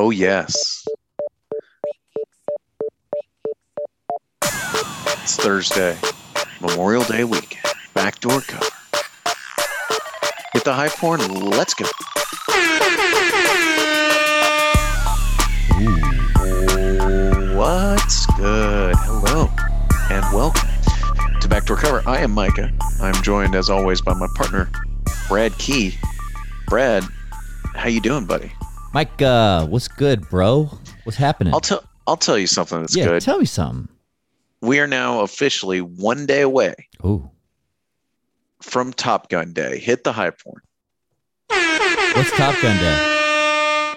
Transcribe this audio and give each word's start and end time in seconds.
Oh, 0.00 0.10
yes. 0.10 0.54
It's 4.44 5.36
Thursday, 5.36 5.98
Memorial 6.60 7.02
Day 7.02 7.24
weekend. 7.24 7.64
Backdoor 7.94 8.42
cover. 8.42 8.70
Hit 10.52 10.62
the 10.62 10.72
high 10.72 10.88
porn. 10.88 11.18
Let's 11.50 11.74
go. 11.74 11.86
What's 17.56 18.26
good? 18.36 18.94
Hello 18.98 19.50
and 20.12 20.24
welcome 20.32 20.68
to 21.40 21.48
Backdoor 21.48 21.76
Cover. 21.76 22.02
I 22.06 22.18
am 22.18 22.30
Micah. 22.30 22.70
I'm 23.02 23.20
joined 23.24 23.56
as 23.56 23.68
always 23.68 24.00
by 24.00 24.14
my 24.14 24.28
partner, 24.36 24.70
Brad 25.26 25.58
Key. 25.58 25.98
Brad, 26.68 27.02
how 27.74 27.88
you 27.88 28.00
doing, 28.00 28.26
buddy? 28.26 28.52
Mike, 28.98 29.22
uh, 29.22 29.64
what's 29.68 29.86
good, 29.86 30.28
bro? 30.28 30.64
What's 31.04 31.16
happening? 31.16 31.54
I'll 31.54 31.60
tell 31.60 31.84
I'll 32.08 32.16
tell 32.16 32.36
you 32.36 32.48
something 32.48 32.80
that's 32.80 32.96
yeah, 32.96 33.04
good. 33.04 33.22
tell 33.22 33.38
me 33.38 33.44
something. 33.44 33.86
we 34.60 34.80
are 34.80 34.88
now 34.88 35.20
officially 35.20 35.80
one 35.80 36.26
day 36.26 36.40
away 36.40 36.74
Ooh, 37.04 37.30
from 38.60 38.92
Top 38.92 39.28
Gun 39.30 39.52
Day. 39.52 39.78
Hit 39.78 40.02
the 40.02 40.12
high 40.12 40.30
porn. 40.30 40.62
what's 42.16 42.36
Top 42.36 42.60
Gun 42.60 42.76
Day? 42.76 43.94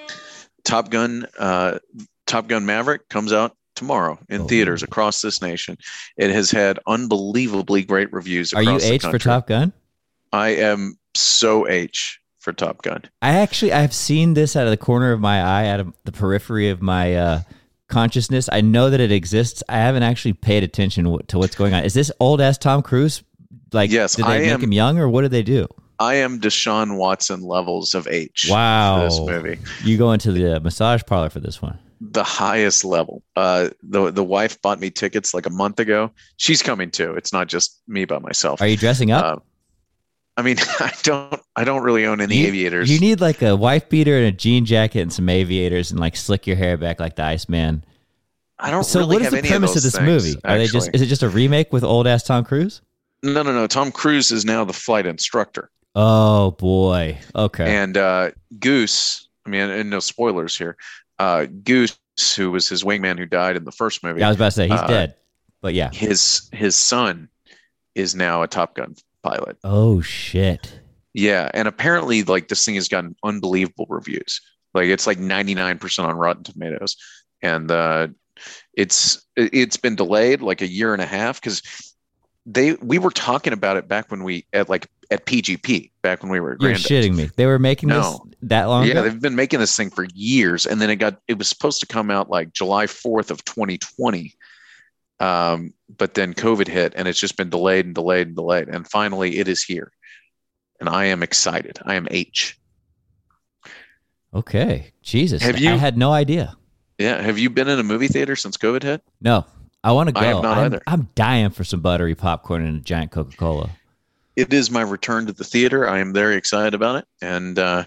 Top 0.65 0.91
Gun, 0.91 1.25
uh, 1.39 1.79
Top 2.27 2.47
Gun 2.47 2.67
Maverick 2.67 3.09
comes 3.09 3.33
out 3.33 3.57
tomorrow 3.73 4.19
in 4.29 4.41
Oh. 4.41 4.45
theaters 4.45 4.83
across 4.83 5.23
this 5.23 5.41
nation. 5.41 5.79
It 6.15 6.29
has 6.29 6.51
had 6.51 6.77
unbelievably 6.85 7.85
great 7.85 8.13
reviews. 8.13 8.53
Are 8.53 8.61
you 8.61 8.77
H 8.79 9.01
for. 9.01 9.17
Top 9.17 9.47
Gun? 9.47 9.73
I 10.31 10.49
am 10.49 10.99
so 11.15 11.67
H 11.67 12.20
for 12.41 12.51
Top 12.53 12.81
Gun. 12.81 13.03
I 13.21 13.29
actually 13.39 13.71
I've 13.71 13.93
seen 13.93 14.33
this 14.33 14.55
out 14.55 14.65
of 14.65 14.71
the 14.71 14.77
corner 14.77 15.11
of 15.13 15.19
my 15.21 15.41
eye, 15.41 15.67
out 15.67 15.79
of 15.79 15.93
the 16.03 16.11
periphery 16.11 16.69
of 16.69 16.81
my 16.81 17.15
uh, 17.15 17.41
consciousness. 17.87 18.49
I 18.51 18.61
know 18.61 18.89
that 18.89 18.99
it 18.99 19.11
exists. 19.11 19.63
I 19.69 19.77
haven't 19.77 20.03
actually 20.03 20.33
paid 20.33 20.63
attention 20.63 21.05
to 21.27 21.37
what's 21.37 21.55
going 21.55 21.73
on. 21.73 21.83
Is 21.83 21.93
this 21.93 22.11
old 22.19 22.41
ass 22.41 22.57
Tom 22.57 22.81
Cruise? 22.81 23.23
Like, 23.73 23.89
Yes, 23.91 24.15
did 24.15 24.25
they 24.25 24.29
I 24.35 24.39
make 24.39 24.49
am- 24.49 24.61
him 24.61 24.73
young, 24.73 24.97
or 24.99 25.07
what 25.07 25.21
did 25.21 25.31
they 25.31 25.43
do? 25.43 25.67
I 25.99 26.15
am 26.15 26.39
Deshaun 26.41 26.97
Watson 26.97 27.41
levels 27.43 27.93
of 27.93 28.07
H. 28.07 28.47
Wow, 28.49 29.03
this 29.03 29.19
movie. 29.19 29.59
You 29.83 29.97
go 29.99 30.11
into 30.13 30.31
the 30.31 30.59
massage 30.59 31.03
parlor 31.05 31.29
for 31.29 31.39
this 31.39 31.61
one. 31.61 31.77
the 32.01 32.23
highest 32.23 32.83
level. 32.83 33.21
Uh, 33.35 33.69
the 33.83 34.09
the 34.09 34.23
wife 34.23 34.59
bought 34.63 34.79
me 34.79 34.89
tickets 34.89 35.35
like 35.35 35.45
a 35.45 35.51
month 35.51 35.79
ago. 35.79 36.09
She's 36.37 36.63
coming 36.63 36.89
too. 36.89 37.13
It's 37.13 37.31
not 37.31 37.47
just 37.47 37.79
me 37.87 38.05
by 38.05 38.17
myself. 38.17 38.59
Are 38.61 38.67
you 38.67 38.77
dressing 38.77 39.11
up? 39.11 39.23
Uh, 39.23 39.39
I 40.37 40.41
mean, 40.43 40.57
I 40.79 40.91
don't 41.03 41.41
I 41.55 41.63
don't 41.63 41.83
really 41.83 42.05
own 42.05 42.21
any 42.21 42.37
You- 42.37 42.47
aviators. 42.47 42.89
You 42.91 42.99
need 42.99 43.21
like 43.21 43.41
a 43.41 43.55
wife 43.55 43.89
beater 43.89 44.17
and 44.17 44.25
a 44.27 44.31
jean 44.31 44.65
jacket 44.65 45.01
and 45.01 45.13
some 45.13 45.29
aviators 45.29 45.91
and 45.91 45.99
like 45.99 46.15
slick 46.15 46.47
your 46.47 46.55
hair 46.55 46.77
back 46.77 46.99
like 46.99 47.15
the 47.15 47.23
Iceman. 47.23 47.83
I 48.59 48.69
don't 48.71 48.83
So 48.83 48.99
really 48.99 49.15
what 49.15 49.21
is 49.23 49.31
the 49.31 49.41
premise 49.47 49.71
of, 49.71 49.75
those 49.75 49.83
this 49.83 49.95
things, 49.95 50.05
movie? 50.07 50.39
Are 50.43 50.57
they 50.57 50.67
just 50.67 50.89
is 50.93 51.01
it 51.01 51.07
just 51.07 51.23
a 51.23 51.29
remake 51.29 51.73
with 51.73 51.83
old 51.83 52.07
ass 52.07 52.23
Tom 52.23 52.43
Cruise? 52.45 52.81
No, 53.23 53.43
no, 53.43 53.51
no. 53.53 53.67
Tom 53.67 53.91
Cruise 53.91 54.31
is 54.31 54.45
now 54.45 54.63
the 54.63 54.73
flight 54.73 55.05
instructor, 55.05 55.69
Oh 55.95 56.51
boy. 56.51 57.17
Okay. 57.35 57.75
and 57.75 57.97
uh, 57.97 58.31
Goose. 58.59 59.27
I 59.45 59.49
mean, 59.49 59.69
and 59.69 59.89
no 59.89 59.99
spoilers 59.99 60.57
here. 60.57 60.77
Uh, 61.19 61.45
Goose, 61.63 61.97
who 62.35 62.51
was 62.51 62.67
his 62.69 62.83
wingman 62.83 63.17
who 63.17 63.25
died 63.25 63.55
in 63.57 63.63
the 63.63 63.71
first 63.71 64.03
movie, 64.03 64.19
yeah, 64.19 64.27
I 64.27 64.29
was 64.29 64.37
about 64.37 64.45
to 64.45 64.51
say 64.51 64.67
he's 64.67 64.79
uh, 64.79 64.87
dead. 64.87 65.15
But 65.61 65.73
yeah. 65.73 65.89
his 65.91 66.49
his 66.51 66.75
son 66.75 67.29
is 67.95 68.15
now 68.15 68.41
a 68.43 68.47
Top 68.47 68.75
Gun 68.75 68.95
pilot. 69.23 69.57
Oh 69.63 70.01
shit. 70.01 70.79
Yeah, 71.13 71.49
and 71.53 71.67
apparently, 71.67 72.23
like 72.23 72.47
this 72.47 72.63
thing 72.65 72.75
has 72.75 72.87
gotten 72.87 73.15
unbelievable 73.23 73.85
reviews. 73.89 74.39
Like 74.73 74.85
it's 74.85 75.05
like 75.07 75.19
ninety 75.19 75.53
nine 75.55 75.77
percent 75.77 76.07
on 76.07 76.15
Rotten 76.15 76.43
Tomatoes, 76.43 76.95
and 77.41 77.69
uh, 77.69 78.07
it's 78.73 79.17
it- 79.35 79.53
it's 79.53 79.77
been 79.77 79.95
delayed 79.95 80.41
like 80.41 80.61
a 80.61 80.67
year 80.67 80.93
and 80.93 81.01
a 81.01 81.05
half 81.05 81.41
because 81.41 81.61
they 82.45 82.73
we 82.75 82.97
were 82.97 83.11
talking 83.11 83.53
about 83.53 83.77
it 83.77 83.87
back 83.87 84.09
when 84.09 84.23
we 84.23 84.45
at 84.53 84.69
like 84.69 84.87
at 85.11 85.25
PGP 85.25 85.91
back 86.01 86.23
when 86.23 86.31
we 86.31 86.39
were 86.39 86.55
You're 86.61 86.71
shitting 86.71 87.15
me. 87.15 87.29
They 87.35 87.45
were 87.45 87.59
making 87.59 87.89
No. 87.89 88.01
this 88.25 88.35
that 88.43 88.65
long 88.65 88.85
Yeah, 88.85 88.91
ago? 88.93 89.03
they've 89.03 89.21
been 89.21 89.35
making 89.35 89.59
this 89.59 89.75
thing 89.75 89.89
for 89.89 90.07
years, 90.13 90.65
and 90.65 90.81
then 90.81 90.89
it 90.89 90.95
got 90.95 91.17
it 91.27 91.37
was 91.37 91.49
supposed 91.49 91.81
to 91.81 91.85
come 91.85 92.09
out 92.09 92.29
like 92.29 92.53
July 92.53 92.87
fourth 92.87 93.29
of 93.31 93.43
twenty 93.43 93.77
twenty. 93.77 94.33
Um, 95.21 95.73
but 95.97 96.15
then 96.15 96.33
COVID 96.33 96.67
hit, 96.67 96.93
and 96.95 97.07
it's 97.07 97.19
just 97.19 97.37
been 97.37 97.49
delayed 97.49 97.85
and 97.85 97.93
delayed 97.93 98.27
and 98.27 98.35
delayed, 98.35 98.69
and 98.69 98.87
finally 98.87 99.37
it 99.37 99.47
is 99.47 99.63
here, 99.63 99.91
and 100.79 100.89
I 100.89 101.05
am 101.05 101.21
excited. 101.21 101.79
I 101.85 101.95
am 101.95 102.07
H. 102.09 102.57
Okay. 104.33 104.93
Jesus. 105.01 105.41
Have 105.41 105.59
you- 105.59 105.71
I 105.71 105.75
had 105.75 105.97
no 105.97 106.11
idea. 106.11 106.55
Yeah. 106.97 107.21
Have 107.21 107.37
you 107.37 107.49
been 107.49 107.67
in 107.67 107.79
a 107.79 107.83
movie 107.83 108.07
theater 108.07 108.35
since 108.35 108.57
COVID 108.57 108.83
hit? 108.83 109.03
No. 109.21 109.45
I 109.83 109.91
want 109.91 110.07
to 110.07 110.13
go. 110.13 110.19
I 110.19 110.25
have 110.25 110.43
not 110.43 110.57
I'm, 110.57 110.65
either. 110.65 110.81
I'm 110.87 111.09
dying 111.15 111.49
for 111.49 111.63
some 111.63 111.81
buttery 111.81 112.15
popcorn 112.15 112.65
and 112.65 112.77
a 112.77 112.81
giant 112.81 113.11
Coca 113.11 113.35
Cola. 113.35 113.69
It 114.35 114.53
is 114.53 114.71
my 114.71 114.81
return 114.81 115.25
to 115.25 115.33
the 115.33 115.43
theater. 115.43 115.89
I 115.89 115.99
am 115.99 116.13
very 116.13 116.35
excited 116.35 116.73
about 116.73 116.97
it. 116.97 117.05
And 117.21 117.57
uh, 117.57 117.85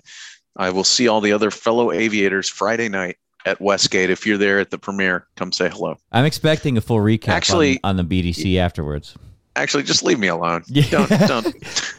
I 0.57 0.71
will 0.71 0.85
see 0.85 1.09
all 1.09 1.21
the 1.21 1.33
other 1.33 1.51
fellow 1.51 1.93
aviators 1.93 2.49
Friday 2.49 2.89
night 2.89 3.17
at 3.45 3.61
Westgate. 3.61 4.11
If 4.11 4.27
you're 4.27 4.39
there 4.39 4.59
at 4.59 4.71
the 4.71 4.79
premiere, 4.79 5.27
come 5.37 5.53
say 5.53 5.69
hello. 5.69 5.97
I'm 6.13 6.25
expecting 6.25 6.77
a 6.77 6.81
full 6.81 6.99
recap 6.99 7.29
Actually- 7.29 7.81
on, 7.85 7.99
on 7.99 8.09
the 8.09 8.23
BDC 8.23 8.57
afterwards. 8.59 9.17
Actually, 9.57 9.85
just 9.85 10.03
leave 10.03 10.19
me 10.19 10.27
alone. 10.29 10.63
Yeah. 10.69 11.07
Don't, 11.07 11.29
don't. 11.29 11.95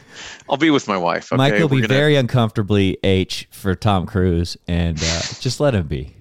I'll 0.48 0.56
be 0.58 0.70
with 0.70 0.86
my 0.86 0.96
wife. 0.96 1.32
Okay? 1.32 1.38
Mike 1.38 1.54
will 1.54 1.62
We're 1.62 1.68
be 1.68 1.80
gonna- 1.82 1.88
very 1.94 2.16
uncomfortably 2.16 2.98
H 3.02 3.48
for 3.50 3.74
Tom 3.74 4.06
Cruise, 4.06 4.56
and 4.68 4.98
uh, 4.98 5.20
just 5.40 5.58
let 5.60 5.74
him 5.74 5.86
be. 5.88 6.14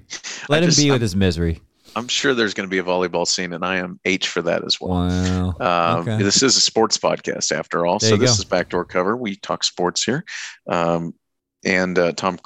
Let 0.50 0.64
him 0.64 0.72
be 0.75 0.84
I'm- 0.85 0.94
with 0.94 1.02
his 1.02 1.16
misery. 1.16 1.62
I'm 1.97 2.09
sure 2.09 2.34
there's 2.34 2.53
going 2.53 2.68
to 2.68 2.69
be 2.72 2.80
a 2.80 2.84
volleyball 2.84 3.25
scene, 3.25 3.53
and 3.53 3.64
I 3.64 3.78
am 3.78 4.02
H 4.03 4.28
for 4.28 4.41
that 4.41 4.66
as 4.66 4.81
well. 4.81 4.91
Wow. 5.59 5.94
Um, 5.96 6.00
Okay. 6.09 6.24
This 6.24 6.44
is 6.44 6.58
a 6.58 6.59
sports 6.59 6.97
podcast, 6.97 7.53
after 7.58 7.85
all. 7.85 8.00
There 8.00 8.09
so 8.09 8.18
this 8.18 8.31
go. 8.31 8.40
is 8.40 8.44
backdoor 8.44 8.84
cover. 8.84 9.16
We 9.16 9.38
talk 9.38 9.64
sports 9.64 10.03
here, 10.03 10.25
um, 10.68 11.14
and 11.64 11.97
uh, 11.97 12.12
Tom 12.12 12.38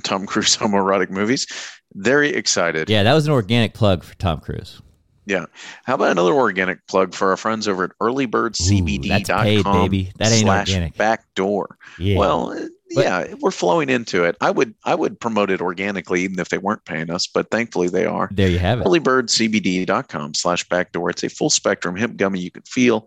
Tom 0.00 0.26
Cruise 0.26 0.56
homoerotic 0.58 1.10
movies. 1.10 1.46
Very 1.94 2.30
excited. 2.30 2.88
Yeah, 2.90 3.02
that 3.02 3.14
was 3.14 3.26
an 3.26 3.32
organic 3.32 3.74
plug 3.74 4.02
for 4.04 4.14
Tom 4.16 4.40
Cruise. 4.40 4.80
Yeah. 5.26 5.44
How 5.84 5.94
about 5.94 6.10
another 6.10 6.32
organic 6.32 6.86
plug 6.86 7.12
for 7.14 7.30
our 7.30 7.36
friends 7.36 7.68
over 7.68 7.84
at 7.84 7.90
earlybirdcbd.com 8.00 9.42
paid, 9.44 9.64
baby. 9.64 10.12
That 10.16 10.32
ain't 10.32 10.42
slash 10.42 10.68
organic. 10.70 10.96
backdoor. 10.96 11.76
Yeah. 11.98 12.18
Well, 12.18 12.54
But- 12.94 13.04
yeah, 13.04 13.34
we're 13.40 13.50
flowing 13.50 13.90
into 13.90 14.24
it. 14.24 14.36
I 14.40 14.50
would 14.50 14.74
I 14.84 14.94
would 14.94 15.20
promote 15.20 15.50
it 15.50 15.60
organically 15.60 16.22
even 16.22 16.38
if 16.38 16.48
they 16.48 16.56
weren't 16.56 16.82
paying 16.86 17.10
us, 17.10 17.26
but 17.26 17.50
thankfully 17.50 17.88
they 17.88 18.06
are. 18.06 18.30
there 18.32 18.48
you 18.48 18.58
have 18.58 18.80
it. 18.80 18.86
earlybirdcbd.com 18.86 20.32
slash 20.34 20.66
backdoor. 20.70 21.10
It's 21.10 21.22
a 21.22 21.28
full 21.28 21.50
spectrum 21.50 21.96
hemp 21.96 22.16
gummy 22.16 22.40
you 22.40 22.50
can 22.50 22.62
feel. 22.62 23.06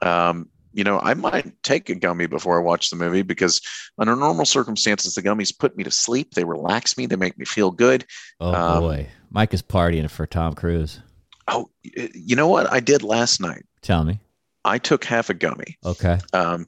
Um, 0.00 0.48
you 0.72 0.84
know, 0.84 0.98
I 1.00 1.14
might 1.14 1.62
take 1.62 1.88
a 1.90 1.94
gummy 1.94 2.26
before 2.26 2.58
I 2.58 2.62
watch 2.62 2.90
the 2.90 2.96
movie 2.96 3.22
because 3.22 3.60
under 3.98 4.16
normal 4.16 4.44
circumstances, 4.44 5.14
the 5.14 5.22
gummies 5.22 5.56
put 5.56 5.76
me 5.76 5.84
to 5.84 5.90
sleep. 5.90 6.34
They 6.34 6.44
relax 6.44 6.96
me. 6.96 7.06
They 7.06 7.16
make 7.16 7.38
me 7.38 7.44
feel 7.44 7.70
good. 7.70 8.04
Oh 8.40 8.54
um, 8.54 8.82
boy, 8.82 9.08
Mike 9.30 9.54
is 9.54 9.62
partying 9.62 10.08
for 10.10 10.26
Tom 10.26 10.54
Cruise. 10.54 11.00
Oh, 11.48 11.70
you 11.82 12.36
know 12.36 12.48
what 12.48 12.72
I 12.72 12.80
did 12.80 13.02
last 13.02 13.40
night? 13.40 13.64
Tell 13.82 14.04
me. 14.04 14.20
I 14.64 14.78
took 14.78 15.04
half 15.04 15.28
a 15.28 15.34
gummy. 15.34 15.76
Okay. 15.84 16.18
Um, 16.32 16.66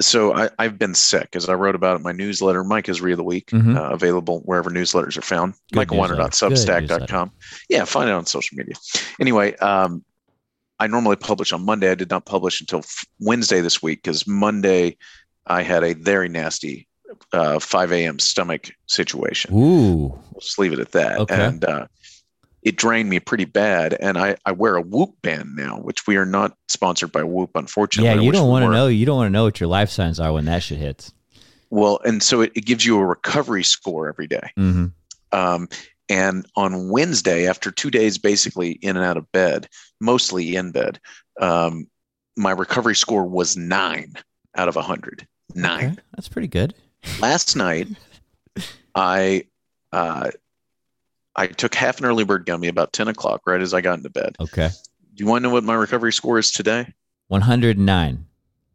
so 0.00 0.34
I, 0.34 0.48
I've 0.58 0.78
been 0.78 0.94
sick, 0.94 1.36
as 1.36 1.48
I 1.48 1.54
wrote 1.54 1.74
about 1.74 1.96
in 1.96 2.02
my 2.02 2.12
newsletter, 2.12 2.64
Micah's 2.64 3.02
Read 3.02 3.12
of 3.12 3.18
the 3.18 3.24
Week, 3.24 3.50
Mhm. 3.50 3.76
uh, 3.76 3.92
available 3.92 4.40
wherever 4.44 4.70
newsletters 4.70 5.18
are 5.18 5.22
found. 5.22 5.54
Good 5.72 5.88
MicahWiner.substack.com. 5.88 7.32
Yeah, 7.68 7.84
find 7.84 8.08
it 8.08 8.12
on 8.12 8.26
social 8.26 8.56
media. 8.56 8.74
Anyway, 9.20 9.54
um, 9.56 10.02
I 10.80 10.86
normally 10.86 11.16
publish 11.16 11.52
on 11.52 11.64
Monday. 11.64 11.90
I 11.90 11.94
did 11.94 12.10
not 12.10 12.24
publish 12.26 12.60
until 12.60 12.82
Wednesday 13.20 13.60
this 13.60 13.82
week 13.82 14.02
because 14.02 14.26
Monday 14.26 14.96
I 15.46 15.62
had 15.62 15.84
a 15.84 15.94
very 15.94 16.28
nasty 16.28 16.88
uh, 17.32 17.58
5 17.58 17.92
a.m. 17.92 18.18
stomach 18.18 18.70
situation. 18.86 19.54
Ooh. 19.54 20.08
We'll 20.32 20.40
just 20.40 20.58
leave 20.58 20.72
it 20.72 20.78
at 20.78 20.92
that. 20.92 21.18
Okay. 21.20 21.34
And 21.34 21.64
uh, 21.64 21.86
it 22.62 22.76
drained 22.76 23.08
me 23.08 23.20
pretty 23.20 23.44
bad. 23.44 23.94
And 24.00 24.18
I, 24.18 24.36
I 24.44 24.52
wear 24.52 24.76
a 24.76 24.82
Whoop 24.82 25.14
band 25.22 25.54
now, 25.54 25.78
which 25.78 26.06
we 26.06 26.16
are 26.16 26.26
not 26.26 26.56
sponsored 26.68 27.12
by 27.12 27.22
Whoop, 27.22 27.50
unfortunately. 27.54 28.08
Yeah, 28.08 28.20
you 28.20 28.32
don't 28.32 28.48
want 28.48 28.64
to 28.64 28.70
know. 28.70 28.88
You 28.88 29.06
don't 29.06 29.16
want 29.16 29.26
to 29.28 29.32
know 29.32 29.44
what 29.44 29.60
your 29.60 29.68
life 29.68 29.90
signs 29.90 30.18
are 30.18 30.32
when 30.32 30.46
that 30.46 30.62
shit 30.62 30.78
hits. 30.78 31.12
Well, 31.70 32.00
and 32.04 32.22
so 32.22 32.40
it, 32.40 32.52
it 32.54 32.64
gives 32.66 32.84
you 32.84 32.98
a 32.98 33.04
recovery 33.04 33.64
score 33.64 34.08
every 34.08 34.26
day. 34.26 34.50
hmm 34.56 34.86
Um, 35.32 35.68
and 36.08 36.46
on 36.56 36.90
Wednesday, 36.90 37.46
after 37.48 37.70
two 37.70 37.90
days 37.90 38.18
basically 38.18 38.72
in 38.72 38.96
and 38.96 39.04
out 39.04 39.16
of 39.16 39.30
bed, 39.32 39.68
mostly 40.00 40.56
in 40.56 40.70
bed, 40.70 41.00
um, 41.40 41.86
my 42.36 42.50
recovery 42.50 42.96
score 42.96 43.24
was 43.24 43.56
nine 43.56 44.14
out 44.56 44.68
of 44.68 44.76
a 44.76 44.82
hundred. 44.82 45.26
Nine. 45.54 45.84
Okay, 45.92 45.96
that's 46.14 46.28
pretty 46.28 46.48
good. 46.48 46.74
Last 47.20 47.56
night, 47.56 47.88
I 48.94 49.46
uh, 49.92 50.30
I 51.36 51.46
took 51.46 51.74
half 51.74 51.98
an 51.98 52.06
early 52.06 52.24
bird 52.24 52.46
gummy 52.46 52.68
about 52.68 52.92
ten 52.92 53.08
o'clock, 53.08 53.42
right 53.46 53.60
as 53.60 53.74
I 53.74 53.80
got 53.80 53.98
into 53.98 54.10
bed. 54.10 54.36
Okay. 54.40 54.68
Do 55.14 55.22
you 55.22 55.30
want 55.30 55.42
to 55.42 55.48
know 55.48 55.54
what 55.54 55.64
my 55.64 55.74
recovery 55.74 56.12
score 56.12 56.38
is 56.38 56.50
today? 56.50 56.92
109. 57.28 58.26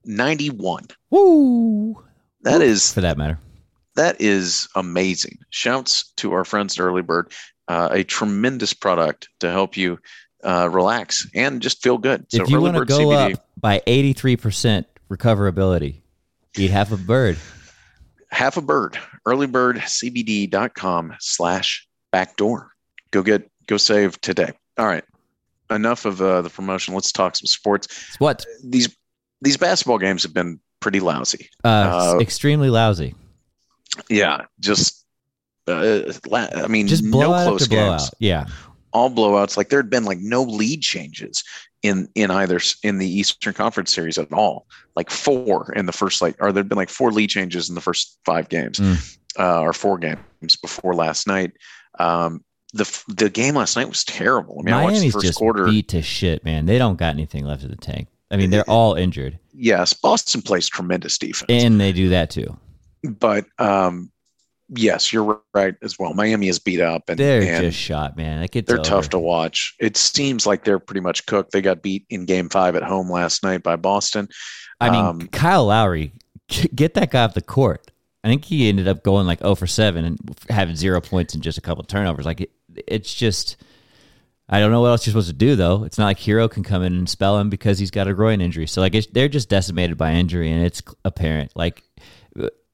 Ninety-one. 0.06 0.88
Woo. 1.10 2.02
That 2.44 2.62
is 2.62 2.94
For 2.94 3.02
that 3.02 3.18
matter. 3.18 3.40
That 4.00 4.22
is 4.22 4.68
amazing. 4.76 5.40
Shouts 5.50 6.12
to 6.18 6.32
our 6.32 6.46
friends 6.46 6.80
at 6.80 6.84
Early 6.84 7.02
Bird, 7.02 7.34
uh, 7.68 7.90
a 7.92 8.04
tremendous 8.06 8.74
product 8.74 9.28
to 9.42 9.52
help 9.52 9.76
you 9.76 10.00
uh, 10.42 10.70
relax 10.72 11.28
and 11.36 11.62
just 11.62 11.84
feel 11.84 11.98
good. 11.98 12.26
So 12.30 12.44
if 12.44 12.50
you 12.50 12.62
want 12.62 12.78
to 12.78 12.86
go 12.86 13.00
CBD, 13.00 13.34
up 13.34 13.46
by 13.60 13.82
83% 13.86 14.86
recoverability, 15.12 16.02
eat 16.58 16.72
half 16.72 16.94
a 16.94 16.98
bird. 16.98 17.38
Half 18.32 18.56
a 18.56 18.62
bird. 18.62 18.98
Earlybirdcbd.com 19.28 21.16
slash 21.20 21.86
backdoor. 22.12 22.72
Go 23.12 23.22
get, 23.22 23.52
go 23.68 23.76
save 23.76 24.22
today. 24.22 24.54
All 24.78 24.88
right. 24.88 25.04
Enough 25.70 26.06
of 26.06 26.22
uh, 26.22 26.42
the 26.42 26.50
promotion. 26.50 26.94
Let's 26.94 27.12
talk 27.12 27.36
some 27.36 27.48
sports. 27.48 28.16
What? 28.20 28.46
These, 28.64 28.96
these 29.42 29.58
basketball 29.58 29.98
games 29.98 30.24
have 30.24 30.34
been 30.34 30.62
pretty 30.80 31.02
lousy. 31.02 31.50
Uh, 31.66 32.16
uh, 32.16 32.20
extremely 32.22 32.70
lousy. 32.70 33.14
Yeah. 34.10 34.46
Just, 34.60 35.06
uh, 35.68 36.12
I 36.32 36.68
mean, 36.68 36.88
just 36.88 37.04
no 37.04 37.28
close 37.28 37.68
games. 37.68 37.70
Blowout. 37.70 38.10
Yeah 38.20 38.46
all 38.92 39.10
blowouts. 39.10 39.58
Like 39.58 39.70
there 39.70 39.80
had 39.80 39.90
been 39.90 40.06
like 40.06 40.20
no 40.20 40.44
lead 40.44 40.82
changes 40.82 41.44
in 41.82 42.08
in 42.16 42.32
either 42.32 42.60
in 42.84 42.98
the 42.98 43.08
Eastern 43.08 43.54
Conference 43.54 43.94
series 43.94 44.18
at 44.18 44.32
all. 44.34 44.68
Like 44.96 45.10
four 45.10 45.74
in 45.74 45.86
the 45.86 45.92
first 45.92 46.22
like, 46.22 46.36
or 46.40 46.52
there'd 46.52 46.70
been 46.70 46.78
like 46.78 46.90
four 46.90 47.12
lead 47.12 47.30
changes 47.30 47.70
in 47.70 47.76
the 47.76 47.82
first 47.82 48.20
five 48.26 48.50
games, 48.50 48.80
mm. 48.80 49.18
uh, 49.38 49.62
or 49.62 49.74
four 49.74 49.98
games 49.98 50.56
before 50.62 50.94
last 50.96 51.28
night. 51.28 51.52
Um, 52.00 52.44
the 52.74 53.04
the 53.08 53.30
game 53.30 53.56
last 53.56 53.76
night 53.76 53.90
was 53.90 54.04
terrible. 54.04 54.58
I 54.60 54.64
mean, 54.64 54.76
Miami's 54.76 54.82
I 54.82 54.84
watched 54.84 55.02
the 55.02 55.12
first 55.12 55.26
just 55.26 55.38
quarter. 55.40 55.66
beat 55.66 55.88
to 55.90 56.02
shit, 56.02 56.44
man. 56.44 56.66
They 56.66 56.78
don't 56.78 56.98
got 56.98 57.10
anything 57.10 57.46
left 57.46 57.64
in 57.64 57.70
the 57.70 57.78
tank. 57.78 58.10
I 58.32 58.38
mean, 58.38 58.52
they're 58.52 58.70
all 58.70 58.94
injured. 58.94 59.40
Yes, 59.54 59.94
Boston 59.94 60.44
plays 60.44 60.68
tremendous 60.68 61.18
defense, 61.18 61.50
and 61.50 61.82
they 61.82 61.92
do 61.92 62.10
that 62.10 62.30
too. 62.30 62.58
But 63.04 63.46
um, 63.58 64.12
yes, 64.70 65.12
you're 65.12 65.42
right 65.54 65.76
as 65.82 65.98
well. 65.98 66.14
Miami 66.14 66.48
is 66.48 66.60
beat 66.60 66.82
up, 66.82 67.10
and 67.10 67.18
they're 67.18 67.42
and 67.42 67.66
just 67.66 67.78
shot, 67.78 68.18
man. 68.18 68.46
they're 68.52 68.76
over. 68.76 68.84
tough 68.84 69.10
to 69.10 69.20
watch. 69.20 69.76
It 69.80 69.98
seems 69.98 70.46
like 70.46 70.64
they're 70.64 70.80
pretty 70.80 71.02
much 71.02 71.26
cooked. 71.26 71.52
They 71.52 71.62
got 71.62 71.82
beat 71.82 72.06
in 72.10 72.26
Game 72.26 72.50
Five 72.50 72.76
at 72.76 72.84
home 72.84 73.10
last 73.10 73.44
night 73.44 73.64
by 73.64 73.76
Boston. 73.76 74.30
I 74.80 74.90
mean, 74.90 75.04
um, 75.04 75.28
Kyle 75.28 75.66
Lowry, 75.66 76.14
get 76.76 76.94
that 76.96 77.12
guy 77.12 77.24
off 77.24 77.34
the 77.34 77.42
court. 77.42 77.92
I 78.24 78.28
think 78.28 78.46
he 78.46 78.68
ended 78.68 78.88
up 78.88 79.04
going 79.04 79.28
like 79.28 79.40
0 79.40 79.56
for 79.56 79.68
7 79.68 80.04
and 80.04 80.20
having 80.50 80.76
zero 80.76 81.00
points 81.00 81.34
and 81.34 81.44
just 81.44 81.58
a 81.58 81.62
couple 81.62 81.84
turnovers. 81.84 82.26
Like 82.26 82.42
it, 82.42 82.52
it's 82.88 83.14
just, 83.14 83.56
I 84.50 84.60
don't 84.60 84.72
know 84.72 84.82
what 84.82 84.90
else 84.90 85.06
you're 85.06 85.12
supposed 85.12 85.30
to 85.30 85.34
do 85.34 85.56
though. 85.56 85.84
It's 85.86 85.98
not 85.98 86.06
like 86.06 86.20
Herro 86.20 86.50
can 86.52 86.64
come 86.64 86.84
in 86.84 86.94
and 86.94 87.10
spell 87.10 87.38
him 87.38 87.50
because 87.50 87.80
he's 87.80 87.92
got 87.92 88.10
a 88.10 88.14
groin 88.14 88.42
injury. 88.42 88.68
So 88.68 88.82
like 88.82 88.94
they're 89.14 89.30
just 89.30 89.48
decimated 89.48 89.98
by 89.98 90.14
injury 90.14 90.52
and 90.52 90.66
it's 90.66 90.84
apparent. 91.06 91.54
Like 91.56 91.84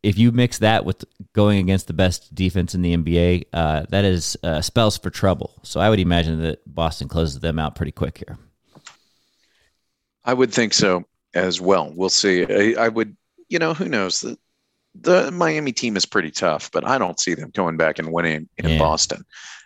if 0.05 0.19
you 0.19 0.31
mix 0.31 0.59
that 0.59 0.85
with 0.85 1.03
going 1.33 1.57
against 1.57 1.87
the 1.87 1.93
best 1.93 2.33
defense 2.33 2.75
in 2.75 2.83
the 2.83 2.95
NBA, 2.95 3.45
uh, 3.51 3.85
that 3.89 4.05
is 4.05 4.37
uh, 4.43 4.61
spells 4.61 4.99
for 4.99 5.09
trouble. 5.09 5.59
So 5.63 5.79
I 5.79 5.89
would 5.89 5.99
imagine 5.99 6.43
that 6.43 6.61
Boston 6.71 7.07
closes 7.07 7.39
them 7.39 7.57
out 7.57 7.75
pretty 7.75 7.91
quick 7.91 8.19
here. 8.19 8.37
I 10.23 10.35
would 10.35 10.53
think 10.53 10.75
so 10.75 11.05
as 11.33 11.59
well. 11.59 11.91
We'll 11.95 12.09
see. 12.09 12.45
I, 12.45 12.85
I 12.85 12.87
would, 12.87 13.17
you 13.49 13.57
know, 13.57 13.73
who 13.73 13.89
knows? 13.89 14.21
The, 14.21 14.37
the 14.93 15.31
Miami 15.31 15.71
team 15.71 15.97
is 15.97 16.05
pretty 16.05 16.29
tough, 16.29 16.69
but 16.71 16.85
I 16.85 16.99
don't 16.99 17.19
see 17.19 17.33
them 17.33 17.49
going 17.49 17.75
back 17.75 17.97
and 17.97 18.13
winning 18.13 18.47
in 18.57 18.69
yeah. 18.69 18.77
Boston. 18.77 19.25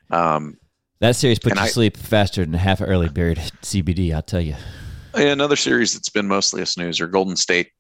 Um, 0.10 0.58
that 1.02 1.18
series 1.18 1.40
put 1.40 1.54
you 1.54 1.62
to 1.62 1.68
sleep 1.68 1.98
faster 1.98 2.46
than 2.46 2.54
half 2.54 2.80
an 2.80 2.88
early 2.88 3.10
bird 3.10 3.38
CBD. 3.62 4.14
I'll 4.16 4.22
tell 4.22 4.42
you. 4.42 4.56
Another 5.14 5.58
series 5.58 5.94
that's 5.94 6.10
been 6.10 6.28
mostly 6.28 6.62
a 6.62 6.66
snoozer: 6.66 7.08
Golden 7.08 7.36
State 7.36 7.72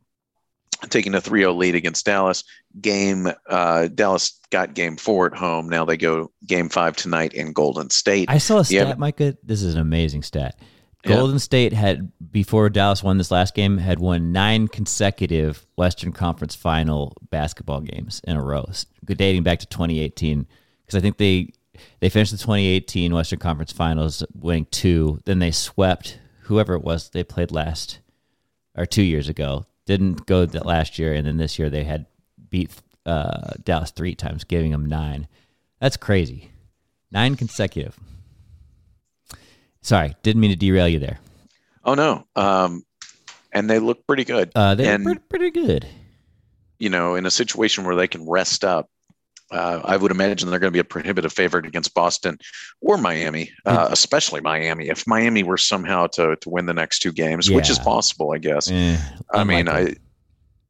taking 0.87 1.13
a 1.15 1.21
3-0 1.21 1.57
lead 1.57 1.75
against 1.75 2.05
Dallas. 2.05 2.43
Game 2.79 3.27
uh, 3.47 3.87
Dallas 3.89 4.39
got 4.51 4.73
game 4.73 4.95
four 4.95 5.25
at 5.25 5.33
home. 5.33 5.67
Now 5.67 5.85
they 5.85 5.97
go 5.97 6.31
game 6.45 6.69
five 6.69 6.95
tonight 6.95 7.33
in 7.33 7.51
Golden 7.51 7.89
State. 7.89 8.29
I 8.29 8.37
saw 8.37 8.59
a 8.59 8.65
stat, 8.65 8.87
yeah. 8.87 8.93
Micah. 8.95 9.35
This 9.43 9.61
is 9.63 9.73
an 9.75 9.81
amazing 9.81 10.23
stat. 10.23 10.59
Golden 11.03 11.35
yeah. 11.35 11.39
State 11.39 11.73
had 11.73 12.11
before 12.31 12.69
Dallas 12.69 13.01
won 13.01 13.17
this 13.17 13.31
last 13.31 13.55
game 13.55 13.77
had 13.77 13.99
won 13.99 14.31
nine 14.31 14.67
consecutive 14.67 15.65
Western 15.77 16.11
Conference 16.11 16.55
Final 16.55 17.15
basketball 17.29 17.79
games 17.79 18.21
in 18.25 18.35
a 18.35 18.43
row, 18.43 18.65
dating 19.05 19.43
back 19.43 19.59
to 19.59 19.65
2018. 19.67 20.45
Because 20.85 20.97
I 20.97 21.01
think 21.01 21.17
they 21.17 21.53
they 22.01 22.09
finished 22.09 22.31
the 22.31 22.37
2018 22.37 23.13
Western 23.13 23.39
Conference 23.39 23.71
Finals 23.71 24.23
winning 24.33 24.67
two. 24.71 25.19
Then 25.25 25.39
they 25.39 25.51
swept 25.51 26.19
whoever 26.41 26.73
it 26.73 26.83
was 26.83 27.09
they 27.09 27.23
played 27.23 27.51
last 27.51 27.99
or 28.75 28.85
two 28.85 29.03
years 29.03 29.29
ago 29.29 29.65
didn't 29.89 30.27
go 30.27 30.45
that 30.45 30.67
last 30.67 30.99
year, 30.99 31.13
and 31.13 31.25
then 31.25 31.37
this 31.37 31.57
year 31.57 31.67
they 31.67 31.83
had 31.83 32.05
beat 32.51 32.69
uh, 33.07 33.53
Dallas 33.63 33.89
three 33.89 34.13
times, 34.13 34.43
giving 34.43 34.71
them 34.71 34.85
nine. 34.85 35.27
That's 35.81 35.97
crazy. 35.97 36.51
Nine 37.11 37.35
consecutive. 37.35 37.97
Sorry, 39.81 40.15
didn't 40.21 40.41
mean 40.41 40.51
to 40.51 40.55
derail 40.55 40.87
you 40.87 40.99
there. 40.99 41.17
Oh 41.83 41.95
no, 41.95 42.27
um, 42.35 42.83
and 43.51 43.67
they 43.67 43.79
look 43.79 44.05
pretty 44.05 44.25
good. 44.25 44.51
Uh, 44.53 44.75
they 44.75 44.87
and, 44.87 45.03
look 45.03 45.27
pretty, 45.27 45.49
pretty 45.49 45.67
good. 45.67 45.87
You 46.77 46.89
know, 46.89 47.15
in 47.15 47.25
a 47.25 47.31
situation 47.31 47.83
where 47.83 47.95
they 47.95 48.07
can 48.07 48.29
rest 48.29 48.63
up, 48.63 48.91
uh, 49.51 49.81
I 49.83 49.97
would 49.97 50.11
imagine 50.11 50.49
they're 50.49 50.59
going 50.59 50.71
to 50.71 50.75
be 50.75 50.79
a 50.79 50.83
prohibitive 50.83 51.33
favorite 51.33 51.65
against 51.65 51.93
Boston 51.93 52.37
or 52.81 52.97
Miami, 52.97 53.51
uh, 53.65 53.87
especially 53.91 54.41
Miami. 54.41 54.89
If 54.89 55.07
Miami 55.07 55.43
were 55.43 55.57
somehow 55.57 56.07
to 56.07 56.35
to 56.35 56.49
win 56.49 56.65
the 56.65 56.73
next 56.73 56.99
two 56.99 57.11
games, 57.11 57.49
yeah. 57.49 57.55
which 57.55 57.69
is 57.69 57.79
possible, 57.79 58.31
I 58.33 58.37
guess. 58.37 58.69
Eh, 58.69 58.97
I 59.33 59.43
mean, 59.43 59.67
I, 59.67 59.95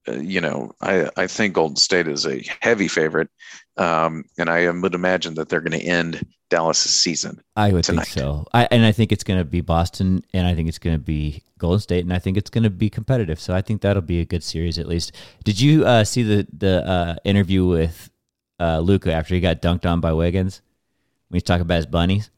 uh, 0.08 0.14
you 0.14 0.40
know, 0.40 0.72
I 0.82 1.10
I 1.18 1.28
think 1.28 1.56
Golden 1.56 1.76
State 1.76 2.08
is 2.08 2.26
a 2.26 2.44
heavy 2.62 2.88
favorite, 2.88 3.30
um, 3.78 4.24
and 4.38 4.50
I 4.50 4.70
would 4.70 4.96
imagine 4.96 5.34
that 5.36 5.50
they're 5.50 5.62
going 5.62 5.80
to 5.80 5.86
end 5.86 6.26
Dallas' 6.50 6.90
season. 6.90 7.42
I 7.56 7.72
would 7.72 7.84
tonight. 7.84 8.08
think 8.08 8.20
so. 8.20 8.46
I, 8.54 8.68
and 8.72 8.86
I 8.86 8.92
think 8.92 9.12
it's 9.12 9.24
going 9.24 9.40
to 9.40 9.46
be 9.46 9.62
Boston, 9.62 10.24
and 10.34 10.48
I 10.48 10.56
think 10.56 10.70
it's 10.70 10.80
going 10.80 10.96
to 10.96 11.04
be 11.04 11.44
Golden 11.58 11.80
State, 11.80 12.06
and 12.06 12.14
I 12.14 12.20
think 12.20 12.38
it's 12.38 12.50
going 12.50 12.64
to 12.64 12.70
be 12.70 12.90
competitive. 12.90 13.40
So 13.40 13.54
I 13.54 13.62
think 13.62 13.82
that'll 13.82 14.02
be 14.02 14.22
a 14.22 14.26
good 14.26 14.44
series 14.44 14.80
at 14.80 14.88
least. 14.88 15.12
Did 15.44 15.60
you 15.60 15.86
uh, 15.86 16.06
see 16.06 16.24
the 16.24 16.48
the 16.58 16.88
uh, 16.88 17.16
interview 17.26 17.66
with 17.66 18.10
uh, 18.60 18.80
Luka 18.80 19.14
after 19.14 19.34
he 19.34 19.42
got 19.42 19.62
dunked 19.62 19.86
on 19.86 20.02
by 20.02 20.14
Wiggins 20.14 20.62
when 21.30 21.38
he's 21.38 21.44
talking 21.44 21.62
about 21.62 21.78
his 21.78 21.86
bunnies? 21.86 22.30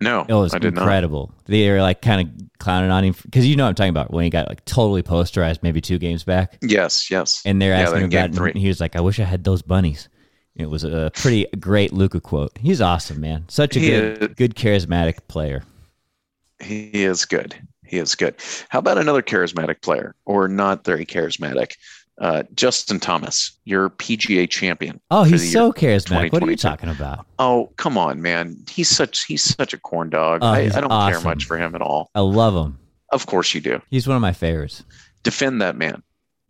No, 0.00 0.24
it 0.28 0.34
was 0.34 0.52
incredible. 0.54 1.32
Not. 1.36 1.46
They 1.46 1.70
were 1.70 1.80
like 1.80 2.02
kind 2.02 2.26
of 2.26 2.58
clowning 2.58 2.90
on 2.90 3.04
him 3.04 3.14
because 3.22 3.46
you 3.46 3.54
know 3.54 3.64
what 3.64 3.70
I'm 3.70 3.74
talking 3.74 3.90
about 3.90 4.10
when 4.10 4.24
he 4.24 4.30
got 4.30 4.48
like 4.48 4.64
totally 4.64 5.02
posterized 5.02 5.62
maybe 5.62 5.80
two 5.80 5.98
games 5.98 6.24
back. 6.24 6.58
Yes, 6.62 7.10
yes. 7.10 7.42
And 7.44 7.60
they're 7.62 7.74
asking 7.74 8.10
yeah, 8.10 8.24
about 8.24 8.46
it, 8.46 8.54
and 8.54 8.60
he 8.60 8.68
was 8.68 8.80
like, 8.80 8.96
"I 8.96 9.00
wish 9.00 9.20
I 9.20 9.24
had 9.24 9.44
those 9.44 9.62
bunnies." 9.62 10.08
It 10.56 10.66
was 10.68 10.84
a 10.84 11.10
pretty 11.14 11.46
great 11.58 11.92
Luka 11.92 12.20
quote. 12.20 12.58
He's 12.58 12.80
awesome, 12.80 13.20
man. 13.20 13.44
Such 13.48 13.76
a 13.76 13.80
he 13.80 13.90
good, 13.90 14.22
is, 14.22 14.28
good 14.34 14.54
charismatic 14.56 15.18
player. 15.28 15.62
He 16.58 16.90
is 16.92 17.24
good. 17.24 17.54
He 17.84 17.98
is 17.98 18.14
good. 18.14 18.34
How 18.68 18.80
about 18.80 18.98
another 18.98 19.22
charismatic 19.22 19.82
player, 19.82 20.14
or 20.24 20.48
not 20.48 20.84
very 20.84 21.06
charismatic? 21.06 21.72
Uh, 22.18 22.42
Justin 22.54 23.00
Thomas, 23.00 23.58
your 23.64 23.88
PGA 23.88 24.48
champion. 24.48 25.00
Oh, 25.10 25.22
he's 25.22 25.50
so 25.50 25.72
charismatic. 25.72 26.32
What 26.32 26.42
are 26.42 26.50
you 26.50 26.56
talking 26.56 26.90
about? 26.90 27.24
Oh, 27.38 27.72
come 27.76 27.96
on, 27.96 28.20
man. 28.20 28.56
He's 28.68 28.90
such 28.90 29.24
he's 29.24 29.42
such 29.42 29.72
a 29.72 29.78
corn 29.78 30.10
dog. 30.10 30.40
Oh, 30.42 30.48
I, 30.48 30.58
I, 30.58 30.68
don't 30.68 30.92
awesome. 30.92 31.22
care 31.22 31.30
much 31.30 31.44
for 31.44 31.56
him 31.56 31.74
at 31.74 31.80
all. 31.80 32.10
I 32.14 32.20
love 32.20 32.54
him. 32.54 32.78
Of 33.10 33.26
course 33.26 33.54
you 33.54 33.62
do. 33.62 33.80
He's 33.88 34.06
one 34.06 34.16
of 34.16 34.20
my 34.20 34.34
favorites. 34.34 34.84
Defend 35.22 35.62
that 35.62 35.76
man. 35.76 36.02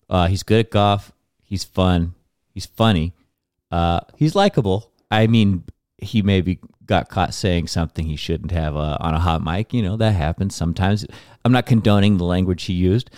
Uh, 0.08 0.26
he's 0.26 0.42
good 0.42 0.66
at 0.66 0.70
golf. 0.70 1.12
He's 1.44 1.62
fun. 1.62 2.14
He's 2.52 2.66
funny. 2.66 3.12
Uh, 3.70 4.00
he's 4.16 4.34
likable. 4.34 4.90
I 5.10 5.28
mean, 5.28 5.64
he 5.98 6.22
maybe 6.22 6.58
got 6.84 7.08
caught 7.08 7.32
saying 7.32 7.68
something 7.68 8.06
he 8.06 8.16
shouldn't 8.16 8.50
have 8.50 8.76
uh, 8.76 8.96
on 9.00 9.14
a 9.14 9.20
hot 9.20 9.42
mic. 9.42 9.72
You 9.72 9.82
know 9.82 9.96
that 9.96 10.14
happens 10.14 10.54
sometimes. 10.54 11.06
I'm 11.44 11.52
not 11.52 11.66
condoning 11.66 12.18
the 12.18 12.24
language 12.24 12.64
he 12.64 12.72
used, 12.72 13.10